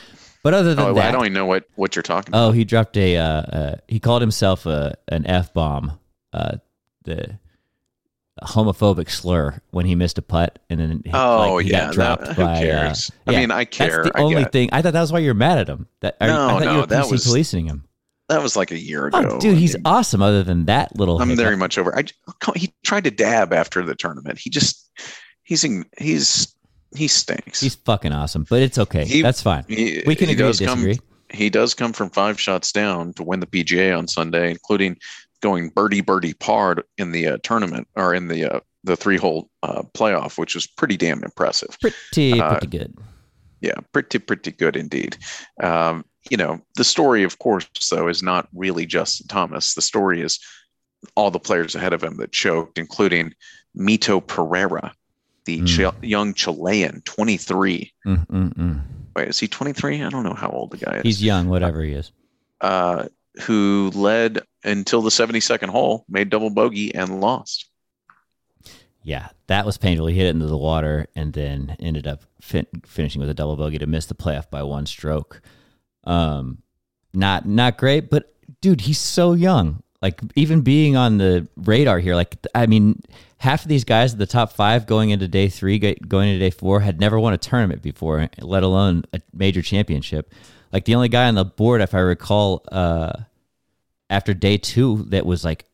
but 0.43 0.55
other 0.55 0.75
than 0.75 0.87
oh, 0.87 0.95
that, 0.95 1.09
I 1.09 1.11
don't 1.13 1.23
even 1.23 1.35
know 1.35 1.47
what, 1.47 1.65
what 1.75 1.95
you're 1.97 2.03
talking 2.03 2.31
about. 2.31 2.49
Oh, 2.49 2.53
he 2.53 2.65
dropped 2.65 2.97
a. 2.97 3.17
Uh, 3.17 3.25
uh, 3.25 3.75
he 3.89 4.01
called 4.01 4.23
himself 4.23 4.67
a 4.67 4.95
an 5.09 5.27
f 5.27 5.53
bomb, 5.55 5.99
uh, 6.33 6.57
the 7.05 7.39
homophobic 8.43 9.11
slur 9.11 9.61
when 9.71 9.87
he 9.87 9.95
missed 9.95 10.19
a 10.19 10.23
putt, 10.23 10.59
and 10.69 10.81
then 10.81 11.03
oh 11.13 11.55
like, 11.55 11.67
he 11.67 11.71
yeah, 11.71 11.87
got 11.87 11.95
dropped 11.95 12.25
that, 12.25 12.37
who 12.37 12.45
by. 12.45 12.53
Uh, 12.53 12.61
cares? 12.61 13.11
I 13.27 13.31
mean, 13.33 13.51
I 13.51 13.65
care. 13.65 14.05
That's 14.05 14.17
the 14.17 14.21
I 14.21 14.23
only 14.23 14.45
thing. 14.45 14.69
I 14.73 14.83
thought 14.83 14.95
that 14.95 15.01
was 15.01 15.13
why 15.13 15.21
you're 15.21 15.35
mad 15.35 15.59
at 15.59 15.69
him. 15.69 15.87
That 16.01 16.21
no, 16.21 16.27
I 16.27 16.29
thought 16.29 16.63
no, 16.63 16.73
you 16.73 16.81
were 16.81 16.87
that 16.87 17.11
was 17.11 17.25
policing 17.25 17.67
him. 17.67 17.85
That 18.29 18.43
was 18.43 18.57
like 18.57 18.71
a 18.71 18.79
year 18.79 19.09
ago. 19.09 19.23
Oh, 19.33 19.39
dude, 19.39 19.59
he's 19.59 19.75
I 19.75 19.79
mean, 19.79 19.83
awesome. 19.87 20.23
Other 20.23 20.43
than 20.43 20.65
that 20.65 20.97
little, 20.97 21.21
I'm 21.21 21.29
hiccup. 21.29 21.45
very 21.45 21.57
much 21.57 21.77
over. 21.77 21.97
I 21.97 22.05
he 22.57 22.73
tried 22.83 23.05
to 23.05 23.11
dab 23.11 23.53
after 23.53 23.83
the 23.83 23.95
tournament. 23.95 24.39
He 24.39 24.49
just 24.49 24.91
he's 25.43 25.67
he's 25.99 26.55
he 26.95 27.09
stinks. 27.09 27.61
He's 27.61 27.75
fucking 27.75 28.13
awesome, 28.13 28.47
but 28.49 28.63
it's 28.63 28.79
okay. 28.79 29.05
He, 29.05 29.23
That's 29.23 29.43
fine. 29.43 29.65
He, 29.69 30.03
we 30.07 30.15
can 30.15 30.29
agree 30.29 30.47
disagree. 30.47 30.97
Come, 30.97 31.05
he 31.31 31.51
does 31.51 31.75
come 31.75 31.93
from 31.93 32.11
five 32.11 32.39
shots 32.39 32.73
down 32.73 33.15
to 33.15 33.23
win 33.23 33.41
the 33.41 33.47
PGA 33.47 33.97
on 33.97 34.07
Sunday, 34.09 34.51
including 34.51 34.99
going 35.41 35.71
birdie 35.71 36.01
birdie 36.01 36.35
par 36.35 36.77
in 36.99 37.13
the 37.13 37.27
uh, 37.27 37.39
tournament 37.43 37.89
or 37.97 38.15
in 38.15 38.29
the 38.29 38.45
uh, 38.45 38.61
the 38.85 38.97
three 38.97 39.17
hole 39.17 39.49
uh, 39.63 39.83
playoff, 39.95 40.39
which 40.39 40.55
was 40.55 40.67
pretty 40.67 40.97
damn 40.97 41.23
impressive. 41.23 41.77
Pretty 41.81 42.41
uh, 42.41 42.51
pretty 42.51 42.67
good. 42.67 42.95
Yeah, 43.61 43.79
pretty 43.93 44.19
pretty 44.19 44.53
good 44.53 44.77
indeed. 44.77 45.17
Um, 45.63 46.05
you 46.31 46.37
know, 46.37 46.61
the 46.77 46.85
story, 46.85 47.23
of 47.25 47.39
course, 47.39 47.69
though, 47.91 48.09
is 48.09 48.23
not 48.23 48.49
really 48.55 48.87
Justin 48.87 49.27
Thomas. 49.27 49.75
The 49.75 49.83
story 49.83 50.21
is 50.21 50.39
all 51.17 51.31
the 51.31 51.41
players 51.41 51.75
ahead 51.75 51.93
of 51.93 52.03
him 52.03 52.17
that 52.17 52.33
choked, 52.33 52.79
including 52.79 53.35
Mito 53.77 54.25
Pereira, 54.25 54.93
the 55.45 55.61
Mm. 55.63 55.67
Ch- 55.67 56.05
young 56.05 56.35
Chilean, 56.35 57.03
23. 57.05 57.93
Mm, 58.07 58.27
mm, 58.29 58.55
mm. 58.55 58.81
Wait, 59.17 59.29
is 59.29 59.39
he 59.41 59.49
23? 59.49 60.03
I 60.03 60.09
don't 60.09 60.23
know 60.23 60.35
how 60.35 60.49
old 60.51 60.71
the 60.71 60.77
guy 60.79 60.97
is. 60.97 61.03
He's 61.03 61.23
young, 61.23 61.49
whatever 61.49 61.83
he 61.83 61.93
is. 61.93 62.13
uh, 62.61 63.09
who 63.47 63.91
led 63.95 64.41
until 64.63 65.01
the 65.03 65.11
72nd 65.11 65.69
hole, 65.69 66.05
made 66.09 66.29
double 66.31 66.51
bogey, 66.51 66.95
and 66.95 67.21
lost. 67.21 67.67
Yeah, 69.03 69.31
that 69.49 69.67
was 69.67 69.79
painful. 69.79 70.07
He 70.07 70.15
hit 70.17 70.27
it 70.27 70.31
into 70.31 70.47
the 70.47 70.57
water 70.57 71.07
and 71.17 71.33
then 71.33 71.77
ended 71.81 72.07
up 72.07 72.23
fin- 72.41 72.67
finishing 72.87 73.21
with 73.21 73.29
a 73.31 73.35
double 73.35 73.57
bogey 73.57 73.79
to 73.79 73.87
miss 73.87 74.07
the 74.07 74.15
playoff 74.15 74.49
by 74.51 74.63
one 74.63 74.87
stroke. 74.87 75.41
Um, 76.05 76.59
not 77.13 77.47
not 77.47 77.79
great, 77.79 78.11
but 78.11 78.33
dude, 78.61 78.83
he's 78.83 79.01
so 79.01 79.33
young. 79.33 79.83
Like 80.03 80.21
even 80.35 80.63
being 80.63 80.97
on 80.97 81.19
the 81.19 81.47
radar 81.57 82.01
here, 82.01 82.17
like 82.17 82.37
I 82.55 82.67
mean, 82.67 83.01
half 83.39 83.63
of 83.63 83.69
these 83.69 83.85
guys 83.85 84.13
at 84.13 84.19
the 84.19 84.27
top 84.27 84.53
five 84.53 84.87
going 84.87 85.11
into 85.11 85.29
day 85.29 85.49
three, 85.49 85.79
going 85.79 86.29
into 86.29 86.41
day 86.41 86.51
four, 86.51 86.81
had 86.81 86.99
never 86.99 87.21
won 87.21 87.33
a 87.33 87.39
tournament 87.39 87.83
before, 87.83 88.29
let 88.41 88.65
alone 88.65 89.05
a 89.13 89.21
major 89.33 89.63
championship. 89.63 90.35
Like 90.73 90.87
the 90.87 90.97
only 90.97 91.09
guy 91.09 91.29
on 91.29 91.37
the 91.37 91.45
board, 91.45 91.81
if 91.83 91.95
I 91.95 92.01
recall, 92.01 92.65
uh, 92.73 93.13
after 94.11 94.35
day 94.35 94.59
two 94.59 95.05
that 95.11 95.25
was 95.25 95.45
like 95.45 95.65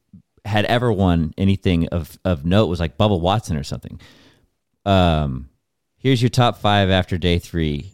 had 0.45 0.65
ever 0.67 0.93
won 0.93 1.35
anything 1.37 1.89
of 1.89 2.19
of 2.25 2.45
note 2.45 2.67
was 2.67 2.81
like 2.81 2.97
Bubba 2.97 3.21
Watson 3.21 3.57
or 3.57 3.65
something. 3.65 4.01
Um, 4.85 5.49
here's 5.99 6.23
your 6.23 6.31
top 6.31 6.59
five 6.59 6.91
after 6.91 7.19
day 7.19 7.39
three. 7.39 7.93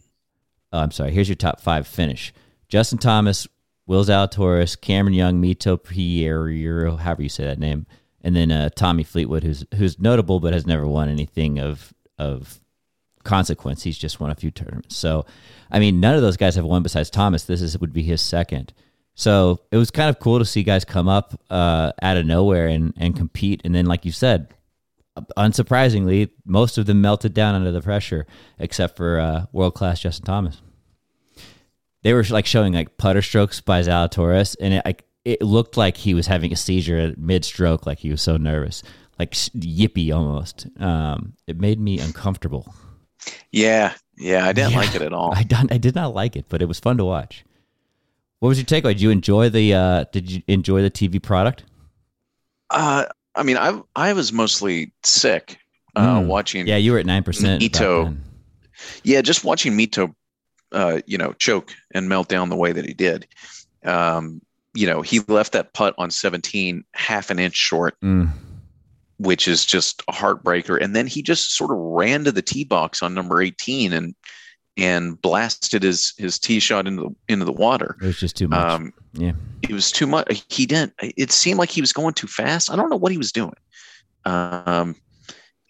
Oh, 0.71 0.79
I'm 0.79 0.91
sorry. 0.91 1.11
Here's 1.11 1.29
your 1.29 1.35
top 1.35 1.59
five 1.59 1.87
finish: 1.87 2.33
Justin 2.69 2.97
Thomas, 2.97 3.47
Will 3.87 4.03
Zalatoris, 4.03 4.79
Cameron 4.79 5.13
Young, 5.13 5.41
Mito 5.41 5.81
Pereira, 5.81 6.97
however 6.97 7.23
you 7.23 7.29
say 7.29 7.45
that 7.45 7.59
name, 7.59 7.85
and 8.21 8.35
then 8.35 8.51
uh, 8.51 8.69
Tommy 8.75 9.03
Fleetwood, 9.03 9.43
who's 9.43 9.65
who's 9.75 9.99
notable 9.99 10.39
but 10.39 10.53
has 10.53 10.65
never 10.65 10.87
won 10.87 11.09
anything 11.09 11.59
of 11.59 11.93
of 12.17 12.59
consequence. 13.23 13.83
He's 13.83 13.97
just 13.97 14.19
won 14.19 14.31
a 14.31 14.35
few 14.35 14.51
tournaments. 14.51 14.95
So, 14.95 15.25
I 15.69 15.79
mean, 15.79 15.99
none 15.99 16.15
of 16.15 16.21
those 16.21 16.37
guys 16.37 16.55
have 16.55 16.65
won 16.65 16.83
besides 16.83 17.09
Thomas. 17.09 17.43
This 17.43 17.61
is 17.61 17.77
would 17.79 17.93
be 17.93 18.03
his 18.03 18.21
second. 18.21 18.73
So 19.13 19.61
it 19.71 19.77
was 19.77 19.91
kind 19.91 20.09
of 20.09 20.19
cool 20.19 20.39
to 20.39 20.45
see 20.45 20.63
guys 20.63 20.83
come 20.83 21.07
up 21.07 21.39
uh, 21.49 21.91
out 22.01 22.17
of 22.17 22.25
nowhere 22.25 22.67
and 22.67 22.93
and 22.97 23.15
compete. 23.15 23.61
And 23.63 23.75
then, 23.75 23.85
like 23.85 24.05
you 24.05 24.11
said, 24.11 24.53
unsurprisingly, 25.37 26.31
most 26.45 26.77
of 26.77 26.85
them 26.85 27.01
melted 27.01 27.33
down 27.33 27.55
under 27.55 27.71
the 27.71 27.81
pressure, 27.81 28.25
except 28.59 28.97
for 28.97 29.19
uh, 29.19 29.45
world 29.51 29.75
class 29.75 29.99
Justin 30.01 30.25
Thomas. 30.25 30.61
They 32.05 32.13
were 32.13 32.23
like 32.29 32.45
showing 32.45 32.73
like 32.73 32.97
putter 32.97 33.23
strokes 33.23 33.61
by 33.61 33.81
Zalatoris, 33.81 34.55
and 34.59 34.75
it 34.75 34.83
like 34.85 35.03
it 35.25 35.41
looked 35.41 35.75
like 35.75 35.97
he 35.97 36.13
was 36.13 36.27
having 36.27 36.53
a 36.53 36.55
seizure 36.55 36.99
at 36.99 37.17
mid 37.17 37.43
stroke, 37.43 37.87
like 37.87 37.97
he 37.97 38.11
was 38.11 38.21
so 38.21 38.37
nervous, 38.37 38.83
like 39.17 39.31
yippy 39.31 40.15
almost. 40.15 40.67
Um, 40.79 41.33
it 41.47 41.59
made 41.59 41.79
me 41.79 41.97
uncomfortable. 41.99 42.71
Yeah, 43.51 43.95
yeah, 44.19 44.45
I 44.45 44.53
didn't 44.53 44.73
Yeah. 44.73 44.77
like 44.77 44.93
it 44.93 45.01
at 45.01 45.13
all. 45.13 45.33
I 45.35 45.41
done, 45.41 45.67
I 45.71 45.79
did 45.79 45.95
not 45.95 46.13
like 46.13 46.35
it, 46.35 46.45
but 46.47 46.61
it 46.61 46.67
was 46.67 46.79
fun 46.79 46.97
to 46.97 47.05
watch. 47.05 47.43
What 48.37 48.49
was 48.49 48.59
your 48.59 48.65
takeaway? 48.65 48.89
Did 48.93 49.01
you 49.01 49.09
enjoy 49.09 49.49
the 49.49 49.73
uh, 49.73 50.03
Did 50.11 50.29
you 50.31 50.43
enjoy 50.47 50.83
the 50.83 50.91
TV 50.91 51.19
product? 51.19 51.63
Uh, 52.69 53.05
I 53.33 53.41
mean, 53.41 53.57
I 53.57 53.81
I 53.95 54.13
was 54.13 54.31
mostly 54.31 54.91
sick 55.03 55.57
uh, 55.95 56.19
Mm. 56.19 56.27
watching. 56.27 56.67
Yeah, 56.67 56.77
you 56.77 56.91
were 56.91 56.99
at 56.99 57.07
nine 57.07 57.23
percent. 57.23 57.63
Ito. 57.63 58.15
Yeah, 59.03 59.21
just 59.23 59.43
watching 59.43 59.73
Mito, 59.75 60.13
uh, 60.75 61.01
you 61.07 61.17
know, 61.17 61.33
choke 61.33 61.71
and 61.93 62.07
melt 62.09 62.27
down 62.27 62.49
the 62.49 62.55
way 62.55 62.71
that 62.71 62.85
he 62.85 62.93
did. 62.93 63.27
Um, 63.83 64.41
you 64.73 64.85
know, 64.85 65.01
he 65.01 65.19
left 65.21 65.53
that 65.53 65.73
putt 65.73 65.95
on 65.97 66.11
17 66.11 66.83
half 66.93 67.29
an 67.29 67.39
inch 67.39 67.55
short, 67.55 67.95
Mm. 68.01 68.29
which 69.17 69.47
is 69.47 69.65
just 69.65 70.03
a 70.09 70.11
heartbreaker. 70.11 70.79
And 70.81 70.95
then 70.95 71.07
he 71.07 71.21
just 71.21 71.55
sort 71.55 71.71
of 71.71 71.77
ran 71.77 72.25
to 72.25 72.31
the 72.31 72.41
tee 72.41 72.65
box 72.65 73.01
on 73.01 73.13
number 73.13 73.41
18 73.41 73.93
and 73.93 74.13
and 74.77 75.21
blasted 75.21 75.83
his 75.83 76.13
his 76.17 76.37
tee 76.37 76.59
shot 76.59 76.85
into 76.85 77.03
the 77.03 77.15
into 77.33 77.45
the 77.45 77.53
water. 77.53 77.95
It 78.01 78.07
was 78.07 78.19
just 78.19 78.35
too 78.35 78.49
much. 78.49 78.59
Um, 78.59 78.93
yeah, 79.13 79.31
it 79.61 79.71
was 79.71 79.89
too 79.93 80.05
much. 80.05 80.43
He 80.49 80.65
didn't. 80.65 80.91
It 80.99 81.31
seemed 81.31 81.59
like 81.59 81.69
he 81.69 81.79
was 81.79 81.93
going 81.93 82.13
too 82.13 82.27
fast. 82.27 82.69
I 82.69 82.75
don't 82.75 82.89
know 82.89 82.97
what 82.97 83.13
he 83.13 83.17
was 83.17 83.31
doing. 83.31 83.55
Um, 84.25 84.97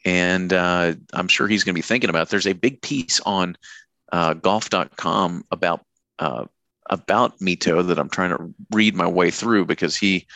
and 0.03 0.51
uh, 0.53 0.93
I'm 1.13 1.27
sure 1.27 1.47
he's 1.47 1.63
going 1.63 1.73
to 1.75 1.77
be 1.77 1.83
thinking 1.83 2.09
about. 2.09 2.23
It. 2.23 2.29
There's 2.29 2.47
a 2.47 2.53
big 2.53 2.81
piece 2.81 3.19
on 3.25 3.55
uh, 4.11 4.33
golf.com 4.33 5.45
about 5.51 5.85
uh, 6.19 6.45
about 6.89 7.39
Mito 7.39 7.85
that 7.87 7.97
I'm 7.99 8.09
trying 8.09 8.29
to 8.29 8.53
read 8.71 8.95
my 8.95 9.07
way 9.07 9.31
through 9.31 9.65
because 9.65 9.95
he, 9.95 10.27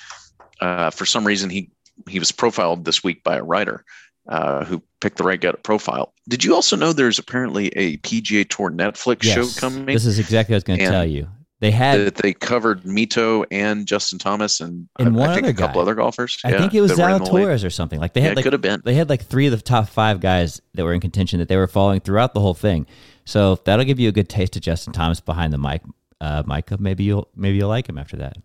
uh, 0.62 0.90
for 0.90 1.06
some 1.06 1.26
reason, 1.26 1.50
he 1.50 1.72
he 2.08 2.20
was 2.20 2.32
profiled 2.32 2.86
this 2.86 3.04
week 3.04 3.24
by 3.24 3.38
a 3.38 3.44
writer 3.44 3.84
uh, 4.28 4.64
who 4.66 4.82
picked 5.02 5.18
the 5.18 5.24
right 5.24 5.40
guy 5.40 5.52
to 5.52 5.58
profile. 5.58 6.14
Did 6.28 6.44
you 6.44 6.56
also 6.56 6.76
know 6.76 6.94
there's 6.94 7.20
apparently 7.20 7.68
a 7.70 7.98
PGA 7.98 8.48
Tour 8.48 8.72
Netflix 8.72 9.24
yes. 9.24 9.36
show 9.36 9.60
coming? 9.60 9.86
This 9.86 10.06
is 10.06 10.20
exactly 10.20 10.54
what 10.54 10.56
I 10.56 10.58
was 10.58 10.64
going 10.64 10.80
to 10.80 10.86
tell 10.86 11.06
you. 11.06 11.28
They 11.62 11.72
had, 11.72 12.00
that 12.06 12.16
they 12.16 12.34
covered 12.34 12.84
Mito 12.84 13.46
and 13.52 13.86
Justin 13.86 14.18
Thomas 14.18 14.62
and, 14.62 14.88
And 14.98 15.10
I, 15.10 15.12
one 15.12 15.30
I 15.30 15.34
think 15.34 15.46
other 15.48 15.52
a 15.54 15.58
couple 15.58 15.82
guy. 15.82 15.82
other 15.82 15.96
golfers. 15.96 16.38
I 16.46 16.52
Yeah, 16.52 16.58
think 16.60 16.74
it 16.74 16.80
was 16.80 16.96
that 16.96 17.04
were 17.04 17.10
in 17.18 17.22
the 17.24 17.32
lead. 17.34 17.48
Zalatoris 17.48 17.66
or 17.66 17.70
something. 17.70 18.00
Like 18.00 18.14
they 18.14 18.22
had 18.22 18.32
it 18.32 18.36
like 18.38 18.44
could 18.44 18.54
have 18.54 18.62
been. 18.62 18.82
they 18.86 18.94
had 18.94 19.10
like 19.10 19.24
three 19.26 19.46
of 19.48 19.52
the 19.52 19.58
top 19.62 19.90
five 19.90 20.22
guys 20.22 20.62
that 20.76 20.86
were 20.86 20.94
in 20.94 21.02
contention 21.02 21.40
that 21.40 21.50
they 21.50 21.58
were 21.58 21.68
following 21.68 22.00
throughout 22.00 22.34
the 22.34 22.40
whole 22.40 22.54
thing. 22.54 22.86
So 23.26 23.56
that'll 23.66 23.84
give 23.86 24.00
you 24.00 24.08
a 24.08 24.14
good 24.14 24.30
taste 24.30 24.56
of 24.56 24.62
Justin 24.62 24.94
Thomas 24.94 25.20
behind 25.20 25.52
the 25.52 25.58
mic. 25.58 25.82
Uh, 26.22 26.44
Micah, 26.46 26.78
maybe 26.80 27.04
you'll 27.04 27.28
maybe 27.36 27.58
you'll 27.58 27.70
like 27.70 27.88
him 27.90 27.98
after 27.98 28.18
that. 28.18 28.38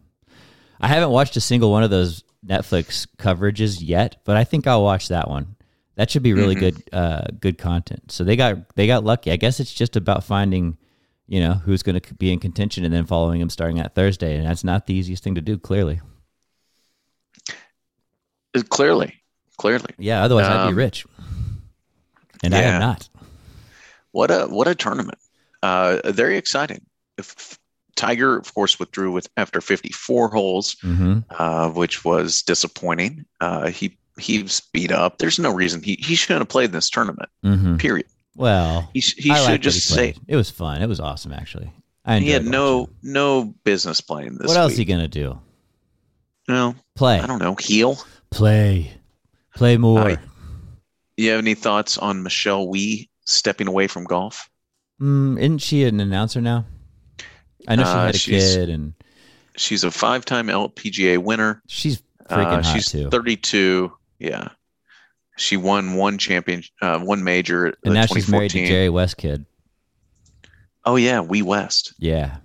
I 0.80 0.88
haven't 0.88 1.10
watched 1.10 1.36
a 1.36 1.40
single 1.40 1.70
one 1.70 1.82
of 1.84 1.90
those 1.90 2.24
Netflix 2.44 3.06
coverages 3.16 3.78
yet, 3.80 4.16
but 4.24 4.36
I 4.36 4.44
think 4.44 4.66
I'll 4.66 4.82
watch 4.82 5.08
that 5.08 5.28
one. 5.30 5.54
That 5.96 6.10
should 6.10 6.24
be 6.24 6.32
really 6.34 6.56
Mhm. 6.56 6.60
good, 6.60 6.82
uh, 6.92 7.22
good 7.40 7.58
content. 7.58 8.10
So 8.10 8.24
they 8.24 8.34
got 8.36 8.74
they 8.74 8.86
got 8.88 9.04
lucky. 9.04 9.30
I 9.30 9.36
guess 9.36 9.60
it's 9.60 9.72
just 9.72 9.94
about 9.96 10.24
finding, 10.24 10.76
you 11.26 11.40
know, 11.40 11.54
who's 11.54 11.82
going 11.82 11.98
to 12.00 12.14
be 12.14 12.32
in 12.32 12.38
contention 12.38 12.84
and 12.84 12.92
then 12.92 13.06
following 13.06 13.40
him 13.40 13.50
starting 13.50 13.80
at 13.80 13.94
Thursday, 13.94 14.36
and 14.36 14.46
that's 14.46 14.64
not 14.64 14.86
the 14.86 14.94
easiest 14.94 15.22
thing 15.24 15.34
to 15.34 15.40
do. 15.40 15.58
Clearly, 15.58 16.00
Uh, 18.56 18.62
Clearly, 18.68 19.14
clearly. 19.56 19.94
yeah. 19.98 20.22
Otherwise, 20.22 20.46
I'd 20.46 20.66
be 20.66 20.72
Um, 20.72 20.76
rich, 20.76 21.04
and 22.42 22.54
I 22.54 22.60
am 22.62 22.80
not. 22.80 23.08
What 24.12 24.30
a 24.30 24.46
what 24.46 24.68
a 24.68 24.74
tournament. 24.74 25.18
Uh, 25.62 25.98
very 26.12 26.36
exciting. 26.36 26.84
If 27.18 27.58
Tiger, 27.96 28.36
of 28.36 28.52
course, 28.54 28.78
withdrew 28.78 29.10
with 29.12 29.28
after 29.36 29.60
54 29.60 30.28
holes, 30.28 30.76
hmm 30.82 31.20
uh, 31.30 31.70
which 31.70 32.04
was 32.04 32.42
disappointing. 32.42 33.24
Uh, 33.40 33.68
he 33.68 33.96
he 34.18 34.42
was 34.42 34.60
beat 34.72 34.92
up. 34.92 35.18
There's 35.18 35.38
no 35.40 35.50
reason 35.52 35.82
he, 35.82 35.96
he 36.00 36.14
shouldn't 36.14 36.42
have 36.42 36.48
played 36.48 36.66
in 36.66 36.72
this 36.72 36.90
tournament. 36.90 37.28
hmm 37.42 37.76
Period. 37.76 38.06
Well, 38.36 38.90
He 38.92 39.00
sh- 39.00 39.14
he 39.16 39.30
I 39.30 39.46
should 39.52 39.62
just 39.62 39.86
say 39.88 40.14
it 40.26 40.36
was 40.36 40.50
fun. 40.50 40.82
It 40.82 40.88
was 40.88 41.00
awesome, 41.00 41.32
actually. 41.32 41.72
I 42.04 42.18
he 42.18 42.30
had 42.30 42.44
no 42.44 42.80
watching. 42.80 42.94
no 43.02 43.54
business 43.64 44.00
playing 44.00 44.36
this. 44.38 44.48
What 44.48 44.56
else 44.56 44.72
week. 44.72 44.78
he 44.78 44.84
gonna 44.86 45.08
do? 45.08 45.38
No, 46.48 46.74
Play, 46.94 47.20
I 47.20 47.26
don't 47.26 47.38
know. 47.40 47.54
Heel. 47.54 47.98
play, 48.30 48.92
play 49.54 49.76
more. 49.78 50.16
You 51.16 51.30
have 51.30 51.38
any 51.38 51.54
thoughts 51.54 51.96
on 51.96 52.22
Michelle 52.22 52.68
Wie 52.68 53.08
stepping 53.24 53.66
away 53.68 53.86
from 53.86 54.04
golf? 54.04 54.50
Mm, 55.00 55.38
isn't 55.38 55.58
she 55.58 55.84
an 55.84 56.00
announcer 56.00 56.40
now? 56.42 56.66
I 57.66 57.76
know 57.76 57.84
she 57.84 57.88
Uh, 57.90 58.06
had 58.06 58.14
a 58.14 58.18
kid, 58.18 58.68
and 58.68 58.92
She's 59.56 59.84
a 59.84 59.90
five-time 59.90 60.48
LPGA 60.48 61.16
winner. 61.18 61.62
she's 61.68 62.02
freaking 62.28 62.58
Uh, 62.58 62.62
hot 62.62 62.74
she's 62.74 62.88
too. 62.90 63.08
32. 63.10 63.92
Yeah, 64.18 64.48
she 65.36 65.56
won 65.56 65.94
one 65.94 66.18
champion, 66.18 66.62
uh, 66.82 66.98
one 67.00 67.24
major. 67.24 67.74
and 67.84 67.94
now 67.94 68.06
she's 68.06 68.28
married 68.28 68.50
to 68.52 68.66
Jerry 68.66 68.88
West 68.88 69.16
kid. 69.16 69.44
Oh 70.84 70.96
yeah, 70.96 71.20
we 71.20 71.42
West. 71.42 71.94
Yeah. 71.98 72.36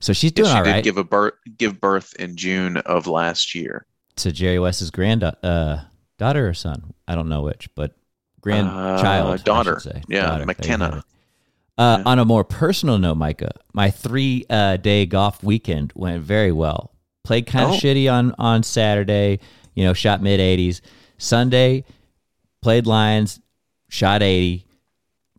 So 0.00 0.12
she's 0.12 0.32
doing 0.32 0.48
she 0.48 0.54
all 0.56 0.64
did 0.64 0.84
give 0.84 0.98
a 0.98 1.04
birth 1.04 1.34
give 1.56 1.80
birth 1.80 2.14
in 2.18 2.36
June 2.36 2.78
of 2.78 3.06
last 3.06 3.54
year. 3.54 3.86
to 4.16 4.32
Jerry 4.32 4.58
West's 4.58 4.90
grand 4.90 5.22
uh, 5.22 5.78
daughter 6.18 6.48
or 6.48 6.54
son. 6.54 6.94
I 7.06 7.14
don't 7.14 7.28
know 7.28 7.42
which, 7.42 7.68
but 7.74 7.92
grandchild, 8.40 9.40
Uh, 9.40 9.42
daughter. 9.42 9.80
Yeah, 10.08 10.26
Daughter. 10.26 10.44
Makenna. 10.46 10.98
Uh, 11.78 11.98
Yeah. 11.98 12.02
On 12.06 12.18
a 12.18 12.24
more 12.24 12.42
personal 12.44 12.98
note, 12.98 13.14
Micah, 13.16 13.52
my 13.72 13.90
three 13.90 14.44
uh, 14.50 14.78
day 14.78 15.06
golf 15.06 15.42
weekend 15.44 15.92
went 15.94 16.22
very 16.24 16.50
well. 16.50 16.92
Played 17.22 17.46
kind 17.46 17.66
of 17.66 17.70
Oh. 17.72 17.74
shitty 17.76 18.12
on 18.12 18.34
on 18.38 18.62
Saturday. 18.64 19.38
You 19.76 19.84
know, 19.84 19.92
shot 19.92 20.20
mid 20.22 20.40
eighties. 20.40 20.82
Sunday 21.18 21.84
played 22.62 22.86
Lions, 22.86 23.40
shot 23.88 24.22
eighty. 24.22 24.64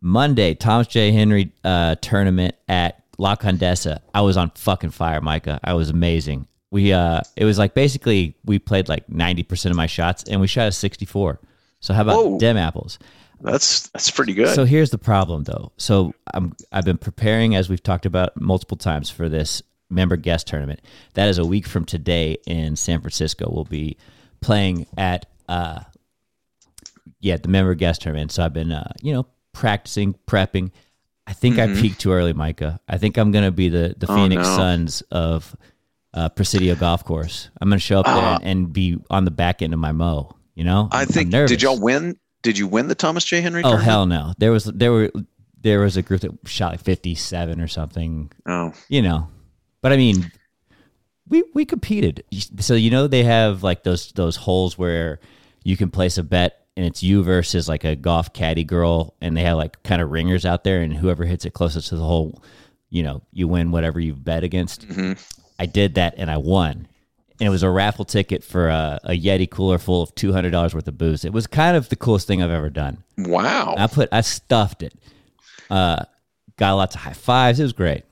Monday, 0.02 0.54
Thomas 0.54 0.86
J. 0.86 1.12
Henry 1.12 1.52
uh, 1.62 1.94
tournament 1.96 2.54
at 2.68 3.04
La 3.18 3.36
Condesa. 3.36 4.00
I 4.14 4.22
was 4.22 4.38
on 4.38 4.50
fucking 4.50 4.92
fire, 4.92 5.20
Micah. 5.20 5.60
I 5.62 5.74
was 5.74 5.90
amazing. 5.90 6.46
We 6.70 6.92
uh, 6.92 7.20
it 7.36 7.44
was 7.44 7.58
like 7.58 7.74
basically 7.74 8.34
we 8.44 8.58
played 8.58 8.88
like 8.88 9.08
ninety 9.10 9.42
percent 9.42 9.72
of 9.72 9.76
my 9.76 9.86
shots, 9.86 10.24
and 10.24 10.40
we 10.40 10.46
shot 10.46 10.68
a 10.68 10.72
sixty-four. 10.72 11.38
So 11.80 11.92
how 11.92 12.02
about 12.02 12.24
Whoa. 12.24 12.38
dem 12.38 12.56
apples? 12.56 12.98
That's 13.42 13.88
that's 13.88 14.10
pretty 14.10 14.32
good. 14.34 14.54
So 14.54 14.64
here's 14.64 14.90
the 14.90 14.98
problem, 14.98 15.44
though. 15.44 15.72
So 15.76 16.14
I'm 16.32 16.54
I've 16.72 16.84
been 16.84 16.98
preparing, 16.98 17.54
as 17.54 17.68
we've 17.68 17.82
talked 17.82 18.06
about 18.06 18.40
multiple 18.40 18.76
times, 18.76 19.10
for 19.10 19.28
this 19.28 19.62
member 19.90 20.16
guest 20.16 20.46
tournament. 20.46 20.80
That 21.14 21.28
is 21.28 21.36
a 21.38 21.44
week 21.44 21.66
from 21.66 21.84
today 21.84 22.38
in 22.46 22.76
San 22.76 23.00
Francisco. 23.00 23.50
We'll 23.50 23.64
be 23.64 23.98
playing 24.40 24.86
at 24.96 25.26
uh, 25.50 25.80
yeah, 27.20 27.36
the 27.36 27.48
member 27.48 27.74
guest 27.74 28.02
tournament. 28.02 28.32
So 28.32 28.44
I've 28.44 28.52
been 28.52 28.72
uh, 28.72 28.92
you 29.02 29.12
know 29.12 29.26
practicing, 29.52 30.14
prepping. 30.26 30.70
I 31.26 31.32
think 31.32 31.56
Mhm. 31.56 31.76
I 31.76 31.80
peaked 31.80 32.00
too 32.00 32.12
early, 32.12 32.32
Micah. 32.32 32.80
I 32.88 32.98
think 32.98 33.16
I'm 33.18 33.30
gonna 33.30 33.50
be 33.50 33.68
the 33.68 33.94
the 33.96 34.10
Oh, 34.10 34.14
Phoenix 34.14 34.42
no. 34.42 34.56
Suns 34.56 35.02
of 35.10 35.54
uh, 36.14 36.28
Presidio 36.30 36.74
Golf 36.74 37.04
Course. 37.04 37.50
I'm 37.60 37.68
gonna 37.68 37.78
show 37.78 38.00
up 38.00 38.06
there 38.06 38.14
Ah. 38.16 38.34
and, 38.36 38.44
and 38.66 38.72
be 38.72 38.98
on 39.10 39.24
the 39.24 39.30
back 39.30 39.62
end 39.62 39.72
of 39.72 39.78
my 39.80 39.92
mo. 39.92 40.34
You 40.54 40.64
know, 40.64 40.88
I 40.90 40.98
I'm- 41.00 41.06
I'm 41.08 41.12
think 41.12 41.30
nervous. 41.30 41.50
did 41.50 41.62
y'all 41.62 41.78
win? 41.80 42.16
Did 42.42 42.58
you 42.58 42.66
win 42.66 42.88
the 42.88 42.94
Thomas 42.94 43.24
J. 43.24 43.40
Henry? 43.42 43.60
Oh 43.60 43.70
tournament? 43.76 43.84
hell 43.84 44.06
no! 44.06 44.32
There 44.38 44.50
was 44.52 44.64
there 44.64 44.92
were 44.92 45.12
there 45.62 45.80
was 45.80 45.96
a 45.98 46.02
group 46.02 46.22
that 46.22 46.32
shot 46.46 46.72
like 46.72 46.80
fifty 46.80 47.14
seven 47.14 47.60
or 47.60 47.68
something. 47.68 48.30
Oh, 48.46 48.72
You 48.88 49.02
know, 49.02 49.28
but 49.82 49.92
I 49.92 49.96
mean, 49.98 50.32
we 51.28 51.44
we 51.54 51.64
competed. 51.66 52.24
So 52.60 52.74
you 52.74 52.90
know 52.90 53.06
they 53.06 53.24
have 53.24 53.62
like 53.62 53.82
those 53.84 54.10
those 54.12 54.36
holes 54.36 54.78
where 54.78 55.20
you 55.62 55.76
can 55.76 55.90
place 55.90 56.18
a 56.18 56.22
bet 56.22 56.56
and 56.76 56.86
it's 56.86 57.02
you 57.02 57.22
versus 57.22 57.68
like 57.68 57.84
a 57.84 57.96
golf 57.96 58.32
caddy 58.32 58.64
girl, 58.64 59.14
and 59.20 59.36
they 59.36 59.42
have 59.42 59.56
like 59.56 59.82
kind 59.82 60.00
of 60.00 60.10
ringers 60.10 60.46
out 60.46 60.64
there, 60.64 60.80
and 60.82 60.94
whoever 60.94 61.24
hits 61.24 61.44
it 61.44 61.52
closest 61.52 61.88
to 61.88 61.96
the 61.96 62.04
hole, 62.04 62.42
you 62.88 63.02
know, 63.02 63.22
you 63.32 63.48
win 63.48 63.70
whatever 63.70 64.00
you've 64.00 64.24
bet 64.24 64.44
against. 64.44 64.84
hmm 64.84 65.12
I 65.58 65.66
did 65.66 65.96
that 65.96 66.14
and 66.16 66.30
I 66.30 66.38
won. 66.38 66.88
And 67.38 67.46
it 67.46 67.50
was 67.50 67.62
a 67.62 67.68
raffle 67.68 68.06
ticket 68.06 68.42
for 68.42 68.68
a, 68.68 68.98
a 69.04 69.10
Yeti 69.10 69.48
cooler 69.50 69.76
full 69.78 70.00
of 70.02 70.14
two 70.14 70.32
hundred 70.32 70.50
dollars 70.52 70.74
worth 70.74 70.88
of 70.88 70.96
booze. 70.96 71.24
It 71.24 71.32
was 71.34 71.46
kind 71.46 71.76
of 71.76 71.88
the 71.90 71.96
coolest 71.96 72.26
thing 72.26 72.42
I've 72.42 72.50
ever 72.50 72.70
done. 72.70 73.02
wow. 73.18 73.74
I 73.76 73.86
put 73.86 74.08
I 74.12 74.22
stuffed 74.22 74.82
it. 74.82 74.94
Uh, 75.68 76.04
got 76.56 76.74
lots 76.74 76.94
of 76.94 77.02
high 77.02 77.12
fives. 77.12 77.60
It 77.60 77.64
was 77.64 77.72
great. 77.74 78.04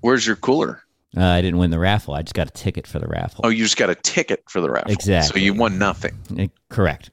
Where's 0.00 0.26
your 0.26 0.36
cooler? 0.36 0.82
Uh, 1.16 1.22
I 1.24 1.40
didn't 1.42 1.58
win 1.58 1.70
the 1.70 1.78
raffle. 1.78 2.14
I 2.14 2.22
just 2.22 2.34
got 2.34 2.48
a 2.48 2.52
ticket 2.52 2.86
for 2.86 2.98
the 2.98 3.06
raffle. 3.06 3.42
Oh, 3.44 3.48
you 3.48 3.62
just 3.64 3.76
got 3.76 3.88
a 3.90 3.94
ticket 3.94 4.42
for 4.48 4.60
the 4.60 4.70
raffle. 4.70 4.90
Exactly. 4.90 5.40
So 5.40 5.44
you 5.44 5.54
won 5.54 5.78
nothing. 5.78 6.18
Eh, 6.36 6.48
correct. 6.68 7.10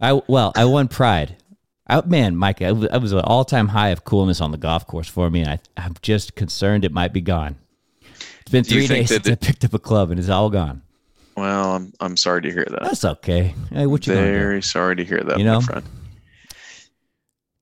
I 0.00 0.20
well, 0.26 0.52
I 0.56 0.64
won 0.64 0.88
pride. 0.88 1.36
I, 1.86 2.00
man, 2.06 2.34
Mike, 2.36 2.62
I 2.62 2.72
was, 2.72 2.88
I 2.88 2.96
was 2.96 3.12
an 3.12 3.20
all 3.20 3.44
time 3.44 3.68
high 3.68 3.90
of 3.90 4.04
coolness 4.04 4.40
on 4.40 4.50
the 4.50 4.56
golf 4.56 4.86
course 4.86 5.08
for 5.08 5.30
me, 5.30 5.42
and 5.42 5.50
I, 5.50 5.58
I'm 5.76 5.94
just 6.02 6.34
concerned 6.34 6.84
it 6.84 6.92
might 6.92 7.12
be 7.12 7.20
gone. 7.20 7.56
It's 8.40 8.50
been 8.50 8.64
Do 8.64 8.74
you 8.74 8.80
three 8.80 8.88
think 8.88 9.08
days 9.08 9.16
that 9.18 9.24
since 9.26 9.38
I 9.42 9.46
picked 9.46 9.64
up 9.64 9.74
a 9.74 9.78
club, 9.78 10.10
and 10.10 10.18
it's 10.18 10.28
all 10.28 10.50
gone. 10.50 10.82
Well, 11.36 11.72
I'm 11.76 11.92
I'm 12.00 12.16
sorry 12.16 12.42
to 12.42 12.50
hear 12.50 12.66
that. 12.68 12.82
That's 12.82 13.04
okay. 13.04 13.54
Hey, 13.70 13.86
what 13.86 14.06
you 14.06 14.14
gonna 14.14 14.26
do? 14.26 14.32
Very 14.38 14.62
sorry 14.62 14.96
to 14.96 15.04
hear 15.04 15.20
that, 15.20 15.38
You 15.38 15.44
my 15.44 15.60
friend. 15.60 15.84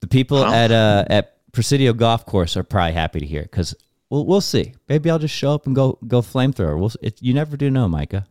The 0.01 0.07
people 0.07 0.43
Huh? 0.43 0.53
at 0.53 0.71
uh 0.71 1.05
at 1.09 1.37
Presidio 1.51 1.93
Golf 1.93 2.25
Course 2.25 2.57
are 2.57 2.63
probably 2.63 2.93
happy 2.93 3.19
to 3.19 3.25
hear 3.25 3.43
because 3.43 3.75
we'll 4.09 4.25
we'll 4.25 4.41
see. 4.41 4.73
Maybe 4.89 5.09
I'll 5.09 5.19
just 5.19 5.35
show 5.35 5.53
up 5.53 5.65
and 5.65 5.75
go 5.75 5.97
go 6.07 6.21
flamethrower. 6.21 6.79
We'll 6.79 6.91
it, 7.01 7.21
you 7.21 7.33
never 7.33 7.57
do 7.57 7.69
know, 7.69 7.87
Micah. 7.87 8.25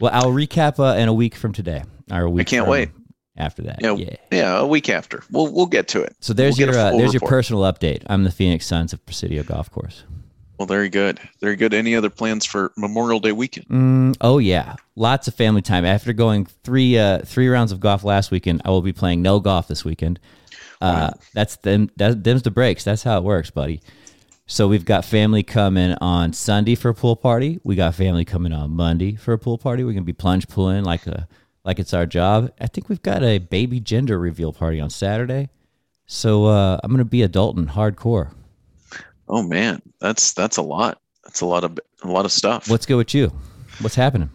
Well, 0.00 0.10
I'll 0.12 0.32
recap 0.32 0.78
uh, 0.78 0.96
in 0.98 1.08
a 1.08 1.12
week 1.14 1.34
from 1.34 1.52
today 1.52 1.84
or 2.10 2.22
a 2.22 2.30
week. 2.30 2.48
can't 2.48 2.64
from 2.64 2.72
wait. 2.72 2.90
After 3.34 3.62
that, 3.62 3.78
Yeah, 3.80 3.92
yeah. 3.94 4.16
yeah, 4.30 4.58
a 4.58 4.66
week 4.66 4.90
after. 4.90 5.22
We'll 5.30 5.50
we'll 5.50 5.64
get 5.66 5.88
to 5.88 6.02
it. 6.02 6.14
So 6.20 6.34
there's 6.34 6.58
We'll 6.58 6.68
your 6.68 6.78
uh, 6.78 6.90
there's 6.90 7.14
your 7.14 7.20
personal 7.20 7.62
update. 7.62 8.02
I'm 8.06 8.24
the 8.24 8.30
Phoenix 8.30 8.66
Suns 8.66 8.92
of 8.92 9.04
Presidio 9.06 9.42
Golf 9.42 9.70
Course. 9.70 10.04
Well, 10.58 10.66
very 10.66 10.90
good. 10.90 11.18
Very 11.40 11.56
good. 11.56 11.72
Any 11.72 11.96
other 11.96 12.10
plans 12.10 12.44
for 12.44 12.72
Memorial 12.76 13.20
Day 13.20 13.32
weekend? 13.32 13.66
Mm, 13.68 14.16
oh 14.20 14.36
yeah, 14.36 14.76
lots 14.96 15.28
of 15.28 15.34
family 15.34 15.62
time. 15.62 15.86
After 15.86 16.12
going 16.12 16.44
three 16.62 16.98
uh, 16.98 17.20
three 17.24 17.48
rounds 17.48 17.72
of 17.72 17.80
golf 17.80 18.04
last 18.04 18.30
weekend, 18.30 18.60
I 18.66 18.70
will 18.70 18.82
be 18.82 18.92
playing 18.92 19.22
no 19.22 19.40
golf 19.40 19.66
this 19.66 19.82
weekend. 19.82 20.20
Uh, 20.82 21.12
that's 21.32 21.56
them. 21.56 21.90
That, 21.96 22.22
them's 22.22 22.42
the 22.42 22.50
breaks. 22.50 22.84
That's 22.84 23.02
how 23.02 23.16
it 23.16 23.24
works, 23.24 23.50
buddy. 23.50 23.80
So 24.46 24.68
we've 24.68 24.84
got 24.84 25.04
family 25.04 25.42
coming 25.42 25.94
on 26.00 26.32
Sunday 26.32 26.74
for 26.74 26.90
a 26.90 26.94
pool 26.94 27.16
party. 27.16 27.60
We 27.62 27.74
got 27.76 27.94
family 27.94 28.24
coming 28.24 28.52
on 28.52 28.70
Monday 28.70 29.14
for 29.16 29.32
a 29.32 29.38
pool 29.38 29.56
party. 29.56 29.84
We're 29.84 29.92
gonna 29.92 30.04
be 30.04 30.12
plunge 30.12 30.48
pulling 30.48 30.84
like 30.84 31.06
a 31.06 31.28
like 31.64 31.78
it's 31.78 31.94
our 31.94 32.06
job. 32.06 32.52
I 32.60 32.66
think 32.66 32.88
we've 32.88 33.02
got 33.02 33.22
a 33.22 33.38
baby 33.38 33.80
gender 33.80 34.18
reveal 34.18 34.52
party 34.52 34.80
on 34.80 34.90
Saturday. 34.90 35.48
So 36.06 36.46
uh, 36.46 36.78
I'm 36.82 36.90
gonna 36.90 37.04
be 37.04 37.22
adult 37.22 37.56
and 37.56 37.68
hardcore. 37.68 38.32
Oh 39.28 39.42
man, 39.42 39.80
that's 40.00 40.32
that's 40.32 40.56
a 40.56 40.62
lot. 40.62 41.00
That's 41.24 41.40
a 41.40 41.46
lot 41.46 41.64
of 41.64 41.78
a 42.02 42.08
lot 42.08 42.24
of 42.24 42.32
stuff. 42.32 42.68
What's 42.68 42.84
good 42.84 42.96
with 42.96 43.14
you? 43.14 43.32
What's 43.80 43.94
happening? 43.94 44.30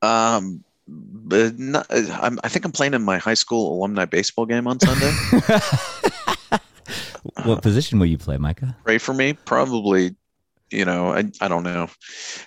Um, 0.00 0.64
but 0.86 1.58
not, 1.58 1.86
I'm, 1.90 2.38
I 2.44 2.48
think 2.48 2.64
I'm 2.64 2.72
playing 2.72 2.94
in 2.94 3.02
my 3.02 3.18
high 3.18 3.34
school 3.34 3.78
alumni 3.78 4.04
baseball 4.04 4.46
game 4.46 4.66
on 4.66 4.78
Sunday. 4.80 5.12
What 7.44 7.62
position 7.62 7.98
will 7.98 8.06
you 8.06 8.18
play, 8.18 8.36
Micah? 8.36 8.76
Pray 8.84 8.98
for 8.98 9.14
me. 9.14 9.32
Probably, 9.32 10.14
you 10.70 10.84
know, 10.84 11.12
I, 11.12 11.24
I 11.40 11.48
don't 11.48 11.62
know. 11.62 11.88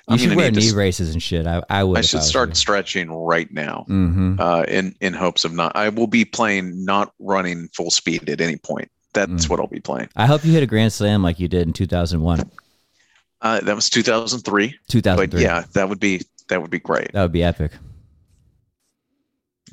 You 0.09 0.17
should 0.17 0.35
wear 0.35 0.51
knee 0.51 0.69
to, 0.69 0.73
braces 0.73 1.11
and 1.13 1.21
shit. 1.23 1.47
I, 1.47 1.61
I 1.69 1.83
would. 1.83 1.97
I 1.97 2.01
should 2.01 2.21
start 2.23 2.55
stretching 2.55 3.09
right 3.11 3.51
now. 3.51 3.85
Mm-hmm. 3.89 4.39
Uh, 4.39 4.63
in 4.67 4.95
in 5.01 5.13
hopes 5.13 5.45
of 5.45 5.53
not, 5.53 5.75
I 5.75 5.89
will 5.89 6.07
be 6.07 6.25
playing 6.25 6.85
not 6.85 7.13
running 7.19 7.69
full 7.75 7.89
speed 7.91 8.29
at 8.29 8.39
any 8.41 8.57
point. 8.57 8.89
That's 9.13 9.45
Mm. 9.45 9.49
what 9.49 9.59
I'll 9.59 9.67
be 9.67 9.79
playing. 9.79 10.09
I 10.15 10.25
hope 10.27 10.45
you 10.45 10.51
hit 10.53 10.61
a 10.61 10.67
grand 10.67 10.93
slam 10.93 11.23
like 11.23 11.39
you 11.39 11.47
did 11.47 11.65
in 11.65 11.73
2001, 11.73 12.51
Uh, 13.41 13.61
that 13.61 13.75
was 13.75 13.89
2003, 13.89 14.75
2003. 14.89 15.27
but 15.27 15.41
yeah, 15.41 15.63
that 15.73 15.89
would 15.89 15.99
be 15.99 16.21
that 16.49 16.61
would 16.61 16.69
be 16.69 16.79
great. 16.79 17.11
that 17.13 17.21
would 17.23 17.31
be 17.31 17.43
epic, 17.43 17.71